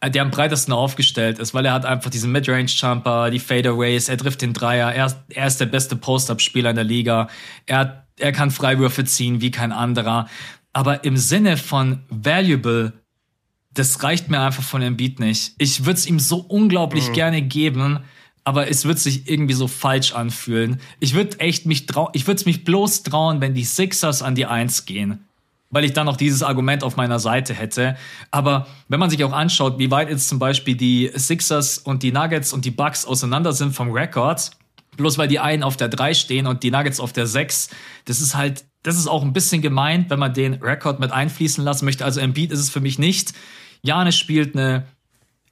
[0.00, 4.16] ähm, der am breitesten aufgestellt ist, weil er hat einfach diesen Midrange-Jumper, die Fadeaways, er
[4.16, 7.26] trifft den Dreier, er, er ist der beste Post-Up-Spieler in der Liga,
[7.66, 10.28] er, er kann Freiwürfe ziehen wie kein anderer.
[10.72, 12.92] Aber im Sinne von valuable,
[13.74, 15.54] das reicht mir einfach von Embiid nicht.
[15.58, 17.14] Ich würde es ihm so unglaublich mhm.
[17.14, 18.04] gerne geben,
[18.48, 20.80] aber es wird sich irgendwie so falsch anfühlen.
[21.00, 24.34] Ich würde echt mich trauen, ich würde es mich bloß trauen, wenn die Sixers an
[24.34, 25.22] die Eins gehen.
[25.68, 27.94] Weil ich dann noch dieses Argument auf meiner Seite hätte.
[28.30, 32.10] Aber wenn man sich auch anschaut, wie weit jetzt zum Beispiel die Sixers und die
[32.10, 34.52] Nuggets und die Bucks auseinander sind vom Rekord,
[34.96, 37.68] bloß weil die einen auf der 3 stehen und die Nuggets auf der 6,
[38.06, 41.62] das ist halt, das ist auch ein bisschen gemeint, wenn man den Rekord mit einfließen
[41.62, 42.06] lassen möchte.
[42.06, 43.34] Also Embiid ist es für mich nicht.
[43.82, 44.86] Janis spielt eine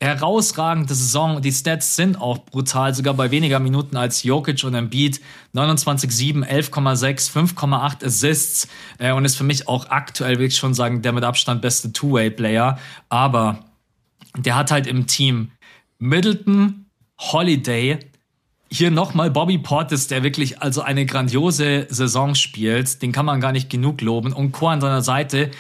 [0.00, 1.40] herausragende Saison.
[1.40, 5.20] Die Stats sind auch brutal, sogar bei weniger Minuten als Jokic und Embiid.
[5.54, 8.68] 29,7, 11,6, 5,8 Assists
[8.98, 11.92] äh, und ist für mich auch aktuell, will ich schon sagen, der mit Abstand beste
[11.92, 12.78] Two-Way-Player.
[13.08, 13.64] Aber
[14.36, 15.50] der hat halt im Team
[15.98, 16.86] Middleton,
[17.18, 17.98] Holiday,
[18.68, 23.00] hier nochmal Bobby Portis, der wirklich also eine grandiose Saison spielt.
[23.00, 24.32] Den kann man gar nicht genug loben.
[24.32, 25.50] Und Co an seiner Seite,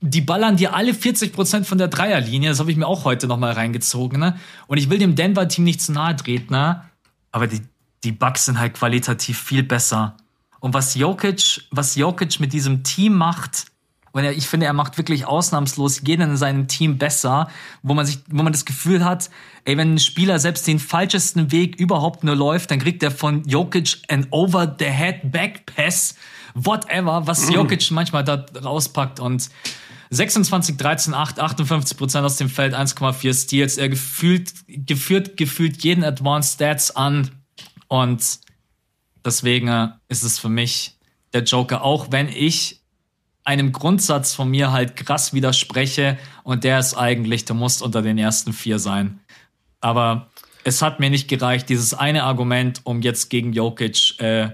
[0.00, 2.50] die ballern dir alle 40 Prozent von der Dreierlinie.
[2.50, 4.20] Das habe ich mir auch heute noch mal reingezogen.
[4.20, 4.36] Ne?
[4.66, 6.84] Und ich will dem Denver-Team nicht zu nahe treten, ne?
[7.32, 7.62] aber die,
[8.04, 10.16] die Bucks sind halt qualitativ viel besser.
[10.60, 13.66] Und was Jokic, was Jokic mit diesem Team macht,
[14.12, 17.48] und er, ich finde, er macht wirklich ausnahmslos jeden in seinem Team besser,
[17.82, 19.30] wo man sich, wo man das Gefühl hat,
[19.64, 23.44] ey, wenn ein Spieler selbst den falschesten Weg überhaupt nur läuft, dann kriegt er von
[23.44, 26.16] Jokic an over the head back pass,
[26.54, 27.54] whatever, was mhm.
[27.54, 29.50] Jokic manchmal da rauspackt und
[30.10, 33.76] 26, 13, 8, 58 Prozent aus dem Feld, 1,4 Steals.
[33.76, 37.30] Er gefühlt, geführt, gefühlt jeden Advanced Stats an.
[37.88, 38.40] Und
[39.24, 40.96] deswegen ist es für mich
[41.32, 42.80] der Joker, auch wenn ich
[43.44, 46.18] einem Grundsatz von mir halt krass widerspreche.
[46.42, 49.20] Und der ist eigentlich, du musst unter den ersten vier sein.
[49.80, 50.30] Aber
[50.64, 54.50] es hat mir nicht gereicht, dieses eine Argument, um jetzt gegen Jokic, äh,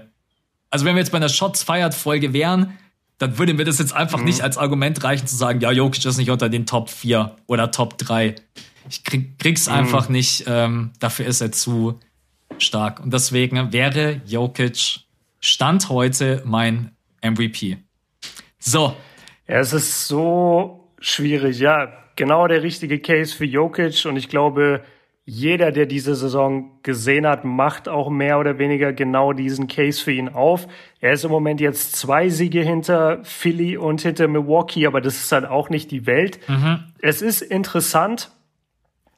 [0.69, 2.77] also wenn wir jetzt bei einer Shots feiert Folge wären,
[3.17, 4.25] dann würde mir das jetzt einfach mhm.
[4.25, 7.71] nicht als Argument reichen zu sagen, ja, Jokic ist nicht unter den Top 4 oder
[7.71, 8.35] Top 3.
[8.89, 9.73] Ich krieg, krieg's mhm.
[9.73, 11.99] einfach nicht, ähm, dafür ist er zu
[12.57, 12.99] stark.
[12.99, 15.05] Und deswegen wäre Jokic
[15.39, 16.91] Stand heute mein
[17.23, 17.77] MVP.
[18.59, 18.95] So.
[19.47, 21.93] Ja, es ist so schwierig, ja.
[22.15, 24.83] Genau der richtige Case für Jokic und ich glaube,
[25.27, 30.11] jeder, der diese Saison gesehen hat, macht auch mehr oder weniger genau diesen Case für
[30.11, 30.67] ihn auf.
[31.01, 35.31] Er ist im Moment jetzt zwei Siege hinter Philly und hinter Milwaukee, aber das ist
[35.31, 36.39] halt auch nicht die Welt.
[36.47, 36.83] Mhm.
[37.01, 38.29] Es ist interessant,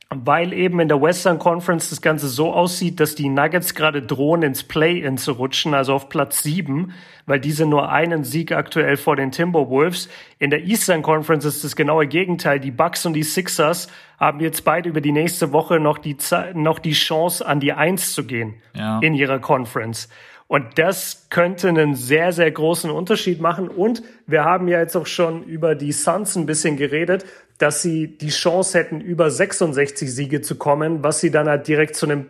[0.09, 4.41] weil eben in der Western Conference das Ganze so aussieht, dass die Nuggets gerade drohen,
[4.41, 6.93] ins Play-In zu rutschen, also auf Platz sieben,
[7.25, 10.07] weil diese nur einen Sieg aktuell vor den Timberwolves.
[10.39, 12.61] In der Eastern Conference ist das genaue Gegenteil.
[12.61, 16.15] Die Bucks und die Sixers haben jetzt beide über die nächste Woche noch die,
[16.53, 18.99] noch die Chance, an die Eins zu gehen ja.
[18.99, 20.07] in ihrer Conference.
[20.47, 23.67] Und das könnte einen sehr, sehr großen Unterschied machen.
[23.67, 27.25] Und wir haben ja jetzt auch schon über die Suns ein bisschen geredet
[27.57, 31.95] dass sie die Chance hätten, über 66 Siege zu kommen, was sie dann halt direkt
[31.95, 32.27] zu einem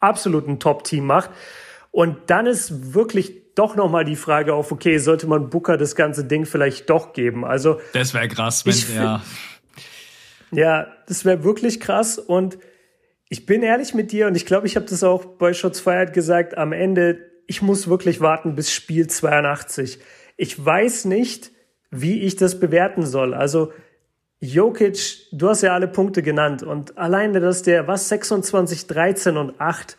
[0.00, 1.30] absoluten Top-Team macht.
[1.90, 6.24] Und dann ist wirklich doch nochmal die Frage auf, okay, sollte man Booker das ganze
[6.24, 7.44] Ding vielleicht doch geben?
[7.44, 7.80] Also.
[7.94, 9.22] Das wäre krass, wenn, ich, ja.
[10.52, 12.18] Ja, das wäre wirklich krass.
[12.18, 12.58] Und
[13.28, 16.12] ich bin ehrlich mit dir und ich glaube, ich habe das auch bei Shots Fired
[16.12, 19.98] gesagt, am Ende, ich muss wirklich warten bis Spiel 82.
[20.36, 21.50] Ich weiß nicht,
[21.90, 23.32] wie ich das bewerten soll.
[23.32, 23.72] Also,
[24.40, 29.60] Jokic, du hast ja alle Punkte genannt und alleine, dass der, was, 26, 13 und
[29.60, 29.96] 8.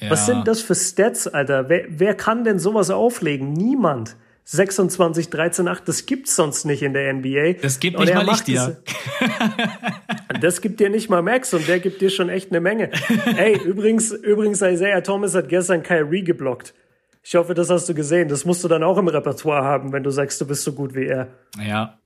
[0.00, 0.10] Ja.
[0.10, 1.68] Was sind das für Stats, Alter?
[1.68, 3.52] Wer, wer kann denn sowas auflegen?
[3.52, 4.16] Niemand.
[4.44, 7.60] 26, 13, 8, das gibt's sonst nicht in der NBA.
[7.62, 8.82] Das gibt nicht mal ich dir.
[9.20, 12.90] Das, das gibt dir nicht mal Max und der gibt dir schon echt eine Menge.
[13.36, 16.74] Ey, übrigens, übrigens, Isaiah Thomas hat gestern Kyrie geblockt.
[17.22, 18.28] Ich hoffe, das hast du gesehen.
[18.28, 20.96] Das musst du dann auch im Repertoire haben, wenn du sagst, du bist so gut
[20.96, 21.28] wie er.
[21.64, 22.00] Ja,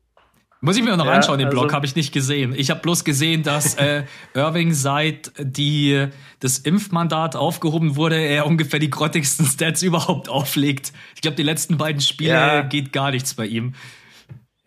[0.61, 2.54] muss ich mir noch ja, anschauen, den also, Blog habe ich nicht gesehen.
[2.57, 4.04] Ich habe bloß gesehen, dass äh,
[4.34, 6.07] Irving seit die
[6.40, 10.92] das Impfmandat aufgehoben wurde, er ungefähr die grottigsten Stats überhaupt auflegt.
[11.14, 12.62] Ich glaube, die letzten beiden Spiele ja.
[12.62, 13.74] geht gar nichts bei ihm.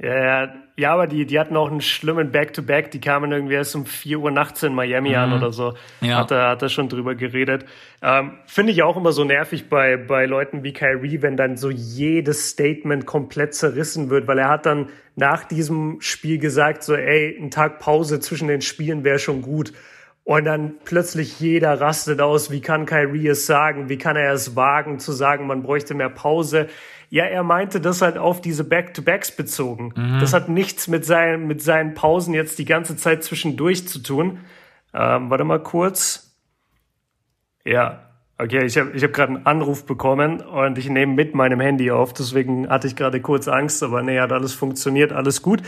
[0.01, 2.85] Ja, ja, aber die, die hatten auch einen schlimmen Back-to-Back.
[2.85, 2.91] -Back.
[2.91, 5.15] Die kamen irgendwie erst um 4 Uhr nachts in Miami mhm.
[5.15, 5.73] an oder so.
[5.99, 6.19] Ja.
[6.19, 7.65] Hat er, hat er schon drüber geredet.
[8.01, 11.69] Ähm, Finde ich auch immer so nervig bei, bei Leuten wie Kyrie, wenn dann so
[11.69, 14.87] jedes Statement komplett zerrissen wird, weil er hat dann
[15.17, 19.73] nach diesem Spiel gesagt, so, ey, ein Tag Pause zwischen den Spielen wäre schon gut.
[20.29, 22.51] Und dann plötzlich jeder rastet aus.
[22.51, 23.89] Wie kann Kyrie es sagen?
[23.89, 26.67] Wie kann er es wagen zu sagen, man bräuchte mehr Pause?
[27.09, 29.91] Ja, er meinte das halt auf diese Back-to-Backs bezogen.
[29.95, 30.19] Mhm.
[30.19, 34.41] Das hat nichts mit seinen, mit seinen Pausen jetzt die ganze Zeit zwischendurch zu tun.
[34.93, 36.37] Ähm, warte mal kurz.
[37.65, 41.59] Ja, okay, ich habe ich hab gerade einen Anruf bekommen und ich nehme mit meinem
[41.59, 42.13] Handy auf.
[42.13, 45.63] Deswegen hatte ich gerade kurz Angst, aber nee, hat alles funktioniert, alles gut.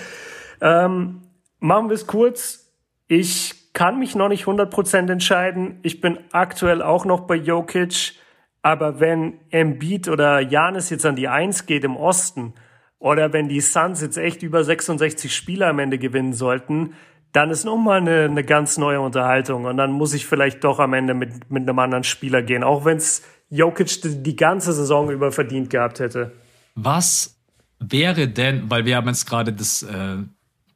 [0.61, 1.23] Ähm,
[1.57, 2.71] machen wir es kurz.
[3.07, 5.79] Ich kann mich noch nicht 100% entscheiden.
[5.81, 8.13] Ich bin aktuell auch noch bei Jokic.
[8.61, 12.53] Aber wenn Embiid oder Janis jetzt an die Eins geht im Osten
[12.99, 16.93] oder wenn die Suns jetzt echt über 66 Spiele am Ende gewinnen sollten,
[17.31, 19.65] dann ist nochmal eine, eine ganz neue Unterhaltung.
[19.65, 22.85] Und dann muss ich vielleicht doch am Ende mit, mit einem anderen Spieler gehen, auch
[22.85, 26.33] wenn es Jokic die, die ganze Saison über verdient gehabt hätte.
[26.75, 27.39] Was
[27.79, 30.17] wäre denn, weil wir haben jetzt gerade das äh,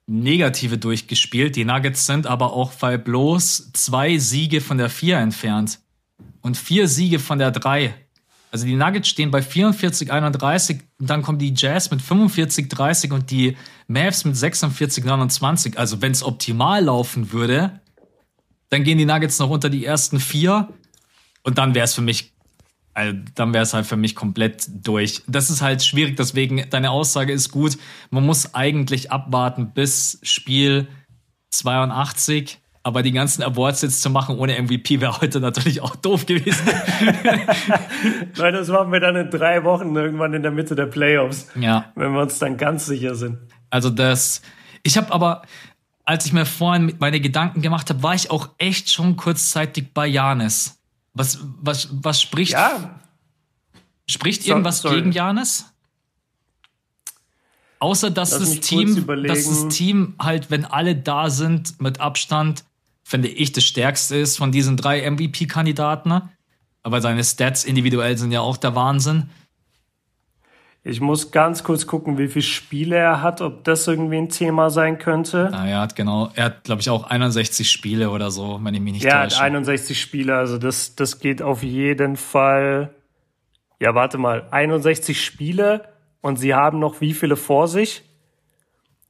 [0.07, 5.79] Negative durchgespielt, die Nuggets sind aber auch weil bloß zwei Siege von der Vier entfernt
[6.41, 7.93] und vier Siege von der 3.
[8.51, 13.11] Also die Nuggets stehen bei 44, 31, und dann kommen die Jazz mit 45, 30
[13.11, 15.77] und die Mavs mit 46, 29.
[15.77, 17.81] Also wenn es optimal laufen würde,
[18.69, 20.69] dann gehen die Nuggets noch unter die ersten vier
[21.43, 22.34] und dann wäre es für mich,
[22.95, 25.21] also dann wäre es halt für mich komplett durch.
[25.27, 27.77] Das ist halt schwierig, deswegen deine Aussage ist gut.
[28.09, 30.87] Man muss eigentlich abwarten bis Spiel
[31.51, 36.27] 82 aber die ganzen Awards jetzt zu machen ohne MVP wäre heute natürlich auch doof
[36.27, 36.67] gewesen.
[38.35, 41.47] Weil das machen wir dann in drei Wochen irgendwann in der Mitte der Playoffs.
[41.59, 41.91] Ja.
[41.95, 43.39] Wenn wir uns dann ganz sicher sind.
[43.71, 44.43] Also das,
[44.83, 45.41] ich habe aber,
[46.03, 50.05] als ich mir vorhin meine Gedanken gemacht habe, war ich auch echt schon kurzzeitig bei
[50.05, 50.77] Janis.
[51.15, 52.51] Was, was, was spricht?
[52.51, 52.99] Ja.
[54.07, 55.65] Spricht irgendwas so, gegen Janis?
[57.79, 62.63] Außer dass das Team, dass das Team halt, wenn alle da sind, mit Abstand
[63.03, 66.09] finde ich, das stärkste ist von diesen drei MVP-Kandidaten.
[66.09, 66.29] Ne?
[66.83, 69.29] Aber seine Stats individuell sind ja auch der Wahnsinn.
[70.87, 74.69] Ich muss ganz kurz gucken, wie viele Spiele er hat, ob das irgendwie ein Thema
[74.69, 75.49] sein könnte.
[75.51, 78.81] Na, er hat genau, er hat, glaube ich, auch 61 Spiele oder so, wenn ich
[78.81, 79.15] mich nicht täusche.
[79.15, 82.93] Er hat 61 Spiele, also das, das geht auf jeden Fall.
[83.79, 85.89] Ja, warte mal, 61 Spiele
[86.21, 88.03] und sie haben noch wie viele vor sich?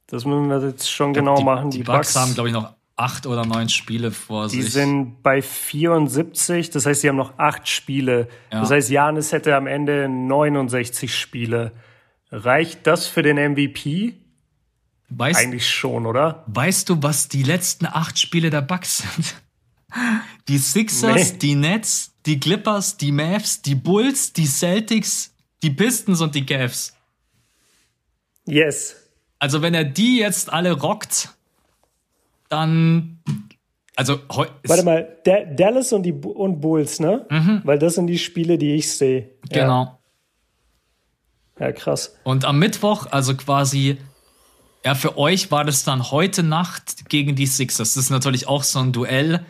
[0.06, 1.68] Das müssen wir jetzt schon genau die, machen.
[1.68, 4.64] Die, die Bucks haben, glaube ich, noch acht oder neun Spiele vor die sich.
[4.64, 8.28] Die sind bei 74, das heißt, sie haben noch acht Spiele.
[8.50, 8.60] Ja.
[8.60, 11.72] Das heißt, Janis hätte am Ende 69 Spiele.
[12.30, 14.14] Reicht das für den MVP?
[15.08, 16.42] Weißt, Eigentlich schon, oder?
[16.48, 19.36] Weißt du, was die letzten acht Spiele der Bucks sind?
[20.48, 21.38] Die Sixers, nee.
[21.38, 25.32] die Nets, die Clippers, die Mavs, die Bulls, die Celtics,
[25.62, 26.94] die Pistons und die Cavs.
[28.46, 28.96] Yes.
[29.38, 31.35] Also wenn er die jetzt alle rockt,
[32.48, 33.22] dann
[33.96, 37.24] also Warte mal, da Dallas und die und Bulls, ne?
[37.30, 37.62] Mhm.
[37.64, 39.30] Weil das sind die Spiele, die ich sehe.
[39.48, 39.98] Genau.
[41.58, 41.66] Ja.
[41.66, 42.14] ja, krass.
[42.22, 43.96] Und am Mittwoch, also quasi,
[44.84, 47.94] ja, für euch war das dann heute Nacht gegen die Sixers.
[47.94, 49.46] Das ist natürlich auch so ein Duell,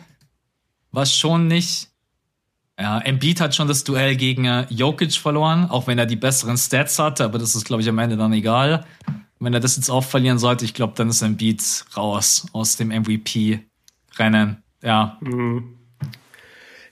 [0.93, 1.89] was schon nicht.
[2.79, 6.57] Ja, Embiid hat schon das Duell gegen äh, Jokic verloren, auch wenn er die besseren
[6.57, 8.85] Stats hatte, aber das ist, glaube ich, am Ende dann egal.
[9.39, 12.77] Wenn er das jetzt auch verlieren sollte, ich glaube, dann ist ein Beat raus aus
[12.77, 14.63] dem MVP-Rennen.
[14.81, 15.17] Ja.
[15.21, 15.77] Mhm.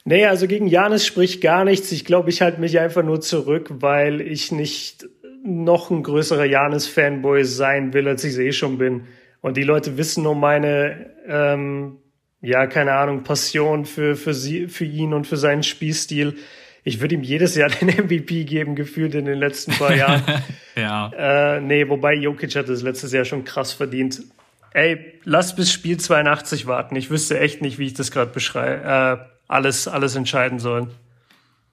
[0.03, 1.91] Nee, also gegen Janis spricht gar nichts.
[1.91, 5.07] Ich glaube, ich halte mich einfach nur zurück, weil ich nicht
[5.43, 9.05] noch ein größerer Janis-Fanboy sein will, als ich eh schon bin.
[9.41, 11.97] Und die Leute wissen um meine, ähm,
[12.41, 16.35] ja, keine Ahnung, Passion für, für, sie, für ihn und für seinen Spielstil
[16.85, 20.23] ich würde ihm jedes Jahr den MVP geben, gefühlt in den letzten paar Jahren.
[20.77, 21.09] ja.
[21.57, 24.21] Äh, nee, wobei Jokic hat es letztes Jahr schon krass verdient.
[24.71, 26.95] Ey, lass bis Spiel 82 warten.
[26.95, 30.89] Ich wüsste echt nicht, wie ich das gerade beschreibe, äh, alles, alles entscheiden soll.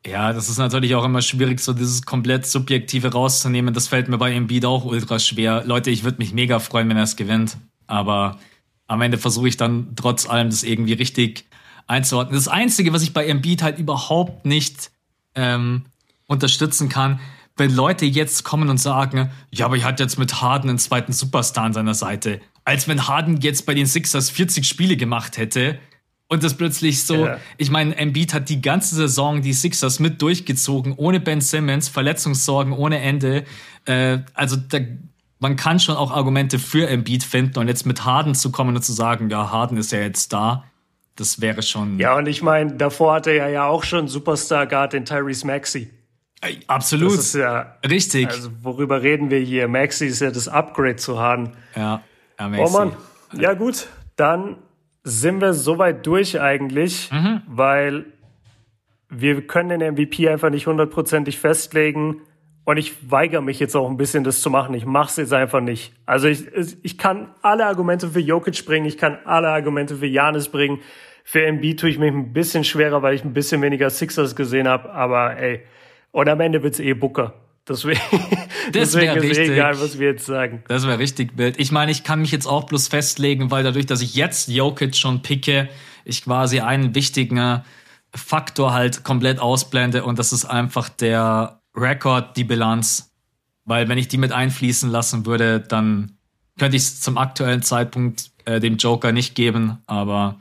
[0.07, 3.75] Ja, das ist natürlich auch immer schwierig, so dieses komplett Subjektive rauszunehmen.
[3.75, 5.63] Das fällt mir bei Embiid auch ultra schwer.
[5.65, 7.59] Leute, ich würde mich mega freuen, wenn er es gewinnt.
[7.87, 8.39] Aber
[8.87, 11.45] am Ende versuche ich dann trotz allem das irgendwie richtig
[11.87, 12.35] einzuordnen.
[12.35, 14.92] Das Einzige, was ich bei Embiid halt überhaupt nicht
[15.35, 15.85] ähm,
[16.27, 17.21] unterstützen kann,
[17.57, 21.13] wenn Leute jetzt kommen und sagen, ja, aber er hat jetzt mit Harden einen zweiten
[21.13, 22.41] Superstar an seiner Seite.
[22.65, 25.79] Als wenn Harden jetzt bei den Sixers 40 Spiele gemacht hätte
[26.29, 27.39] und das plötzlich so, ja.
[27.59, 32.73] ich meine, Embiid hat die ganze Saison die Sixers mit durchgezogen, ohne Ben Simmons, Verletzungssorgen
[32.73, 33.45] ohne Ende.
[33.85, 34.79] Äh, also da,
[35.41, 38.83] man kann schon auch Argumente für Embiid finden und jetzt mit Harden zu kommen und
[38.83, 40.65] zu sagen, ja, Harden ist ja jetzt da
[41.17, 41.99] das wäre schon.
[41.99, 45.91] Ja, und ich meine, davor hatte er ja auch schon Superstar Guard in Tyrese Maxey.
[46.67, 47.13] Absolut.
[47.13, 47.77] Das ist ja.
[47.89, 48.29] Richtig.
[48.29, 49.69] Also, worüber reden wir hier?
[49.69, 51.53] Maxi ist ja das Upgrade zu haben.
[51.77, 52.03] Ja,
[52.39, 52.65] ja Maxi.
[52.65, 52.93] Oh Mann.
[53.35, 53.89] Ja, gut.
[54.17, 54.57] Dann
[55.05, 57.43] sind wir soweit durch eigentlich, mhm.
[57.47, 58.07] weil
[59.09, 62.23] wir können den MVP einfach nicht hundertprozentig festlegen.
[62.65, 64.75] Und ich weigere mich jetzt auch ein bisschen, das zu machen.
[64.75, 65.93] Ich mache es jetzt einfach nicht.
[66.07, 66.47] Also ich,
[66.83, 70.79] ich kann alle Argumente für Jokic bringen, ich kann alle Argumente für Janis bringen.
[71.25, 74.69] Für MB tue ich mich ein bisschen schwerer, weil ich ein bisschen weniger Sixers gesehen
[74.69, 74.93] habe.
[74.93, 75.63] Aber ey,
[76.13, 77.35] und am Ende wird's eh Booker.
[77.69, 80.65] Deswegen, das deswegen ist richtig, egal, was wir jetzt sagen.
[80.69, 81.59] Das wäre richtig wild.
[81.61, 84.97] Ich meine, ich kann mich jetzt auch bloß festlegen, weil dadurch, dass ich jetzt Jokic
[84.97, 85.69] schon picke,
[86.05, 87.63] ich quasi einen wichtigen
[88.15, 93.13] Faktor halt komplett ausblende und das ist einfach der Rekord, die Bilanz.
[93.65, 96.17] Weil wenn ich die mit einfließen lassen würde, dann
[96.59, 99.79] könnte ich es zum aktuellen Zeitpunkt äh, dem Joker nicht geben.
[99.87, 100.39] Aber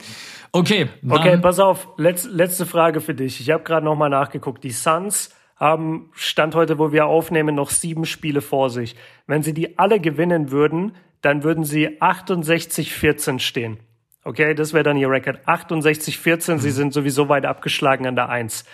[0.52, 0.90] okay.
[1.08, 1.88] Okay, pass auf.
[1.98, 3.40] Letz, letzte Frage für dich.
[3.40, 4.64] Ich habe gerade noch mal nachgeguckt.
[4.64, 8.96] Die Suns haben Stand heute, wo wir aufnehmen, noch sieben Spiele vor sich.
[9.28, 13.78] Wenn sie die alle gewinnen würden, dann würden sie 68-14 stehen.
[14.24, 15.48] Okay, das wäre dann ihr Rekord.
[15.48, 16.60] 68-14, mhm.
[16.60, 18.66] sie sind sowieso weit abgeschlagen an der Eins.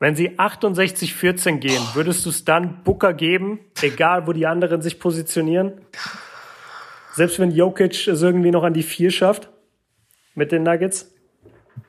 [0.00, 5.00] Wenn sie 68-14 gehen, würdest du es dann Booker geben, egal wo die anderen sich
[5.00, 5.80] positionieren?
[7.14, 9.50] Selbst wenn Jokic es irgendwie noch an die Vier schafft
[10.34, 11.10] mit den Nuggets?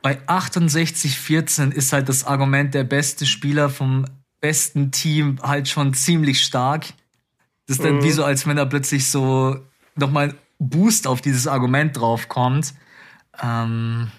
[0.01, 4.05] Bei 68-14 ist halt das Argument, der beste Spieler vom
[4.39, 6.85] besten Team halt schon ziemlich stark.
[7.67, 8.03] Das ist dann mhm.
[8.03, 9.57] wie so, als wenn da plötzlich so
[9.95, 12.73] nochmal Boost auf dieses Argument draufkommt.
[13.41, 14.11] Ähm,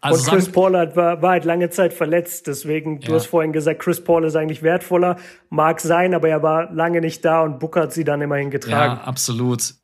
[0.00, 3.52] also und Chris Paul hat, war, war halt lange Zeit verletzt, deswegen, du hast vorhin
[3.52, 5.16] gesagt, Chris Paul ist eigentlich wertvoller,
[5.50, 8.96] mag sein, aber er war lange nicht da und Booker hat sie dann immerhin getragen.
[8.96, 9.74] Ja, absolut.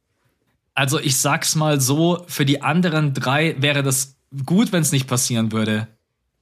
[0.74, 5.06] Also ich sag's mal so, für die anderen drei wäre das gut, wenn es nicht
[5.06, 5.88] passieren würde.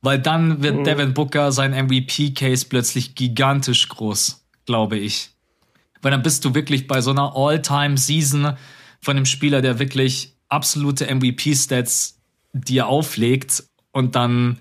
[0.02, 0.84] Weil dann wird mhm.
[0.84, 5.30] Devin Booker sein MVP-Case plötzlich gigantisch groß, glaube ich.
[6.02, 8.56] Weil dann bist du wirklich bei so einer All-Time-Season
[9.00, 12.20] von einem Spieler, der wirklich absolute MVP-Stats
[12.54, 14.58] dir auflegt und dann,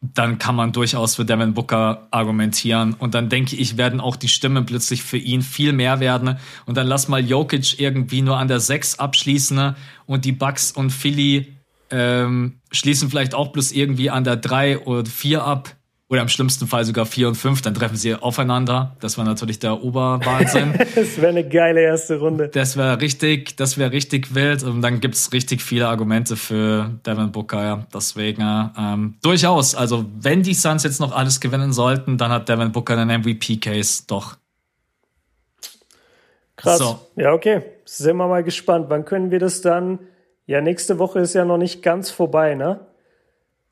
[0.00, 2.94] dann kann man durchaus für Devin Booker argumentieren.
[2.94, 6.38] Und dann denke ich, werden auch die Stimmen plötzlich für ihn viel mehr werden.
[6.66, 9.74] Und dann lass mal Jokic irgendwie nur an der 6 abschließen
[10.06, 11.56] und die Bucks und Philly
[11.90, 15.76] ähm, schließen vielleicht auch bloß irgendwie an der 3 oder 4 ab.
[16.12, 18.94] Oder im schlimmsten Fall sogar 4 und 5, dann treffen sie aufeinander.
[19.00, 20.74] Das war natürlich der Oberwahnsinn.
[20.94, 22.48] das wäre eine geile erste Runde.
[22.48, 24.62] Das wäre richtig, das wäre richtig wild.
[24.62, 27.86] Und dann gibt's richtig viele Argumente für Devin Booker, ja.
[27.94, 28.42] Deswegen,
[28.78, 29.74] ähm, durchaus.
[29.74, 34.02] Also, wenn die Suns jetzt noch alles gewinnen sollten, dann hat Devin Booker einen MVP-Case,
[34.06, 34.36] doch.
[36.56, 36.76] Krass.
[36.76, 36.98] So.
[37.16, 37.62] Ja, okay.
[37.86, 38.90] Sind wir mal gespannt.
[38.90, 39.98] Wann können wir das dann
[40.46, 42.80] ja, nächste Woche ist ja noch nicht ganz vorbei, ne?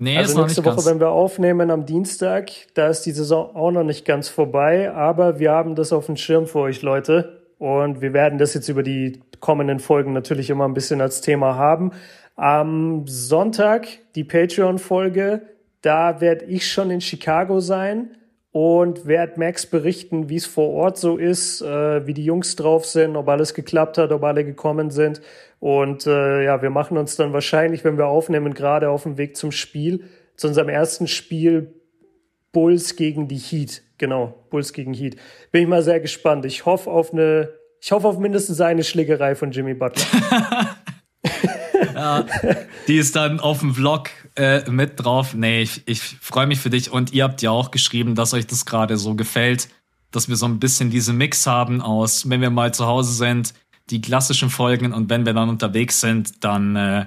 [0.02, 0.86] Nee, also nächste Woche, ganz.
[0.86, 5.38] wenn wir aufnehmen am Dienstag, da ist die Saison auch noch nicht ganz vorbei, aber
[5.38, 7.42] wir haben das auf dem Schirm für euch, Leute.
[7.58, 11.56] Und wir werden das jetzt über die kommenden Folgen natürlich immer ein bisschen als Thema
[11.56, 11.92] haben.
[12.34, 15.42] Am Sonntag die Patreon-Folge,
[15.82, 18.12] da werde ich schon in Chicago sein
[18.52, 22.84] und werde Max berichten, wie es vor Ort so ist, äh, wie die Jungs drauf
[22.84, 25.20] sind, ob alles geklappt hat, ob alle gekommen sind.
[25.60, 29.36] Und äh, ja, wir machen uns dann wahrscheinlich, wenn wir aufnehmen, gerade auf dem Weg
[29.36, 30.04] zum Spiel,
[30.36, 31.74] zu unserem ersten Spiel
[32.52, 33.82] Bulls gegen die Heat.
[33.98, 35.16] Genau, Bulls gegen Heat.
[35.52, 36.44] Bin ich mal sehr gespannt.
[36.44, 40.04] Ich hoffe auf eine, ich hoffe auf mindestens eine Schlägerei von Jimmy Butler.
[42.00, 42.26] ja,
[42.88, 45.34] die ist dann auf dem Vlog äh, mit drauf.
[45.34, 48.46] Nee, ich, ich freue mich für dich und ihr habt ja auch geschrieben, dass euch
[48.46, 49.68] das gerade so gefällt,
[50.10, 53.52] dass wir so ein bisschen diese Mix haben aus, wenn wir mal zu Hause sind,
[53.90, 57.06] die klassischen Folgen und wenn wir dann unterwegs sind, dann äh,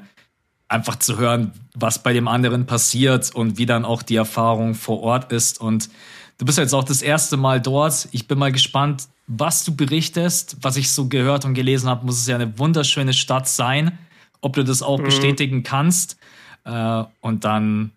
[0.67, 5.01] einfach zu hören, was bei dem anderen passiert und wie dann auch die Erfahrung vor
[5.01, 5.59] Ort ist.
[5.59, 5.89] Und
[6.37, 8.07] du bist jetzt auch das erste Mal dort.
[8.11, 10.57] Ich bin mal gespannt, was du berichtest.
[10.61, 13.97] Was ich so gehört und gelesen habe, muss es ja eine wunderschöne Stadt sein.
[14.43, 15.05] Ob du das auch mhm.
[15.05, 16.17] bestätigen kannst.
[16.65, 17.91] Äh, und dann,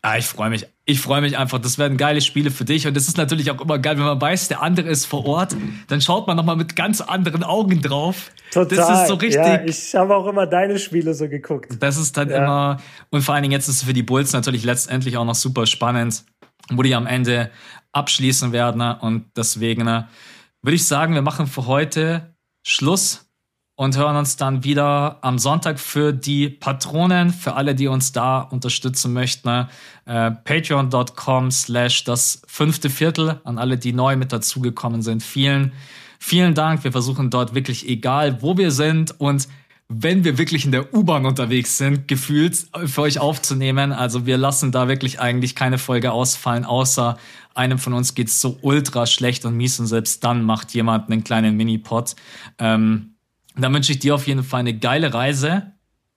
[0.00, 0.66] ah, ich freue mich.
[0.84, 1.58] Ich freue mich einfach.
[1.58, 2.86] Das werden geile Spiele für dich.
[2.86, 5.54] Und es ist natürlich auch immer geil, wenn man weiß, der andere ist vor Ort.
[5.88, 8.32] Dann schaut man nochmal mit ganz anderen Augen drauf.
[8.52, 8.76] Total.
[8.76, 9.36] Das ist so richtig.
[9.36, 11.76] Ja, ich habe auch immer deine Spiele so geguckt.
[11.80, 12.38] Das ist dann ja.
[12.38, 12.76] immer,
[13.10, 15.66] und vor allen Dingen jetzt ist es für die Bulls natürlich letztendlich auch noch super
[15.66, 16.24] spannend,
[16.70, 17.50] wo die am Ende
[17.92, 18.80] abschließen werden.
[18.80, 23.31] Und deswegen würde ich sagen, wir machen für heute Schluss
[23.74, 28.40] und hören uns dann wieder am Sonntag für die Patronen, für alle, die uns da
[28.40, 29.66] unterstützen möchten.
[30.04, 35.22] Äh, Patreon.com slash das fünfte Viertel an alle, die neu mit dazugekommen sind.
[35.22, 35.72] Vielen,
[36.18, 36.84] vielen Dank.
[36.84, 39.48] Wir versuchen dort wirklich, egal wo wir sind und
[39.94, 43.92] wenn wir wirklich in der U-Bahn unterwegs sind, gefühlt für euch aufzunehmen.
[43.92, 47.18] Also wir lassen da wirklich eigentlich keine Folge ausfallen, außer
[47.54, 51.24] einem von uns geht's so ultra schlecht und mies und selbst dann macht jemand einen
[51.24, 52.16] kleinen Mini-Pod.
[52.58, 53.11] Ähm,
[53.56, 55.72] dann wünsche ich dir auf jeden Fall eine geile Reise.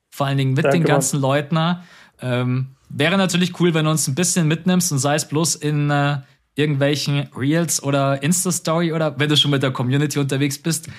[0.10, 1.30] vor allen Dingen mit Danke, den ganzen Mann.
[1.30, 1.78] Leuten.
[2.22, 5.90] Ähm, wäre natürlich cool, wenn du uns ein bisschen mitnimmst und sei es bloß in
[5.90, 6.20] äh,
[6.56, 10.90] irgendwelchen Reels oder Insta-Story oder wenn du schon mit der Community unterwegs bist.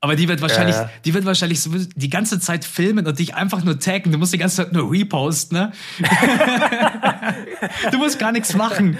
[0.00, 0.90] Aber die wird wahrscheinlich, ja.
[1.04, 4.10] die wird wahrscheinlich so die ganze Zeit filmen und dich einfach nur taggen.
[4.10, 5.72] Du musst die ganze Zeit nur reposten, ne?
[7.92, 8.98] du musst gar nichts machen.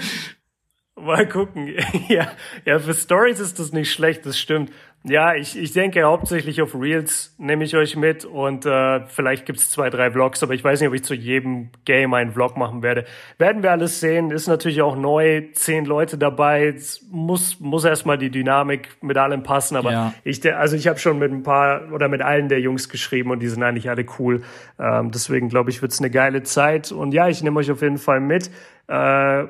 [0.95, 1.73] Mal gucken.
[2.07, 2.31] ja,
[2.65, 4.71] ja, für Stories ist das nicht schlecht, das stimmt.
[5.05, 9.69] Ja, ich, ich denke hauptsächlich auf Reels nehme ich euch mit und äh, vielleicht gibt's
[9.69, 12.81] zwei, drei Vlogs, aber ich weiß nicht, ob ich zu jedem Game einen Vlog machen
[12.81, 13.03] werde.
[13.37, 16.73] Werden wir alles sehen, ist natürlich auch neu, zehn Leute dabei,
[17.11, 20.13] muss, muss erstmal die Dynamik mit allem passen, aber ja.
[20.23, 23.41] ich, also ich habe schon mit ein paar oder mit allen der Jungs geschrieben und
[23.41, 24.41] die sind eigentlich alle cool.
[24.79, 27.97] Ähm, deswegen glaube ich, wird's eine geile Zeit und ja, ich nehme euch auf jeden
[27.97, 28.49] Fall mit.
[28.87, 29.43] Äh,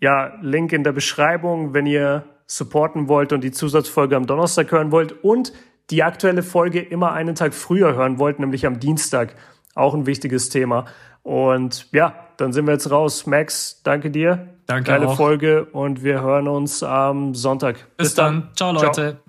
[0.00, 4.90] ja, Link in der Beschreibung, wenn ihr supporten wollt und die Zusatzfolge am Donnerstag hören
[4.90, 5.52] wollt und
[5.90, 9.36] die aktuelle Folge immer einen Tag früher hören wollt, nämlich am Dienstag.
[9.74, 10.86] Auch ein wichtiges Thema.
[11.22, 13.26] Und ja, dann sind wir jetzt raus.
[13.26, 14.48] Max, danke dir.
[14.66, 15.16] Danke Geile auch.
[15.16, 17.76] Folge und wir hören uns am Sonntag.
[17.96, 18.40] Bis, Bis dann.
[18.40, 18.56] dann.
[18.56, 18.92] Ciao, Leute.
[18.92, 19.27] Ciao.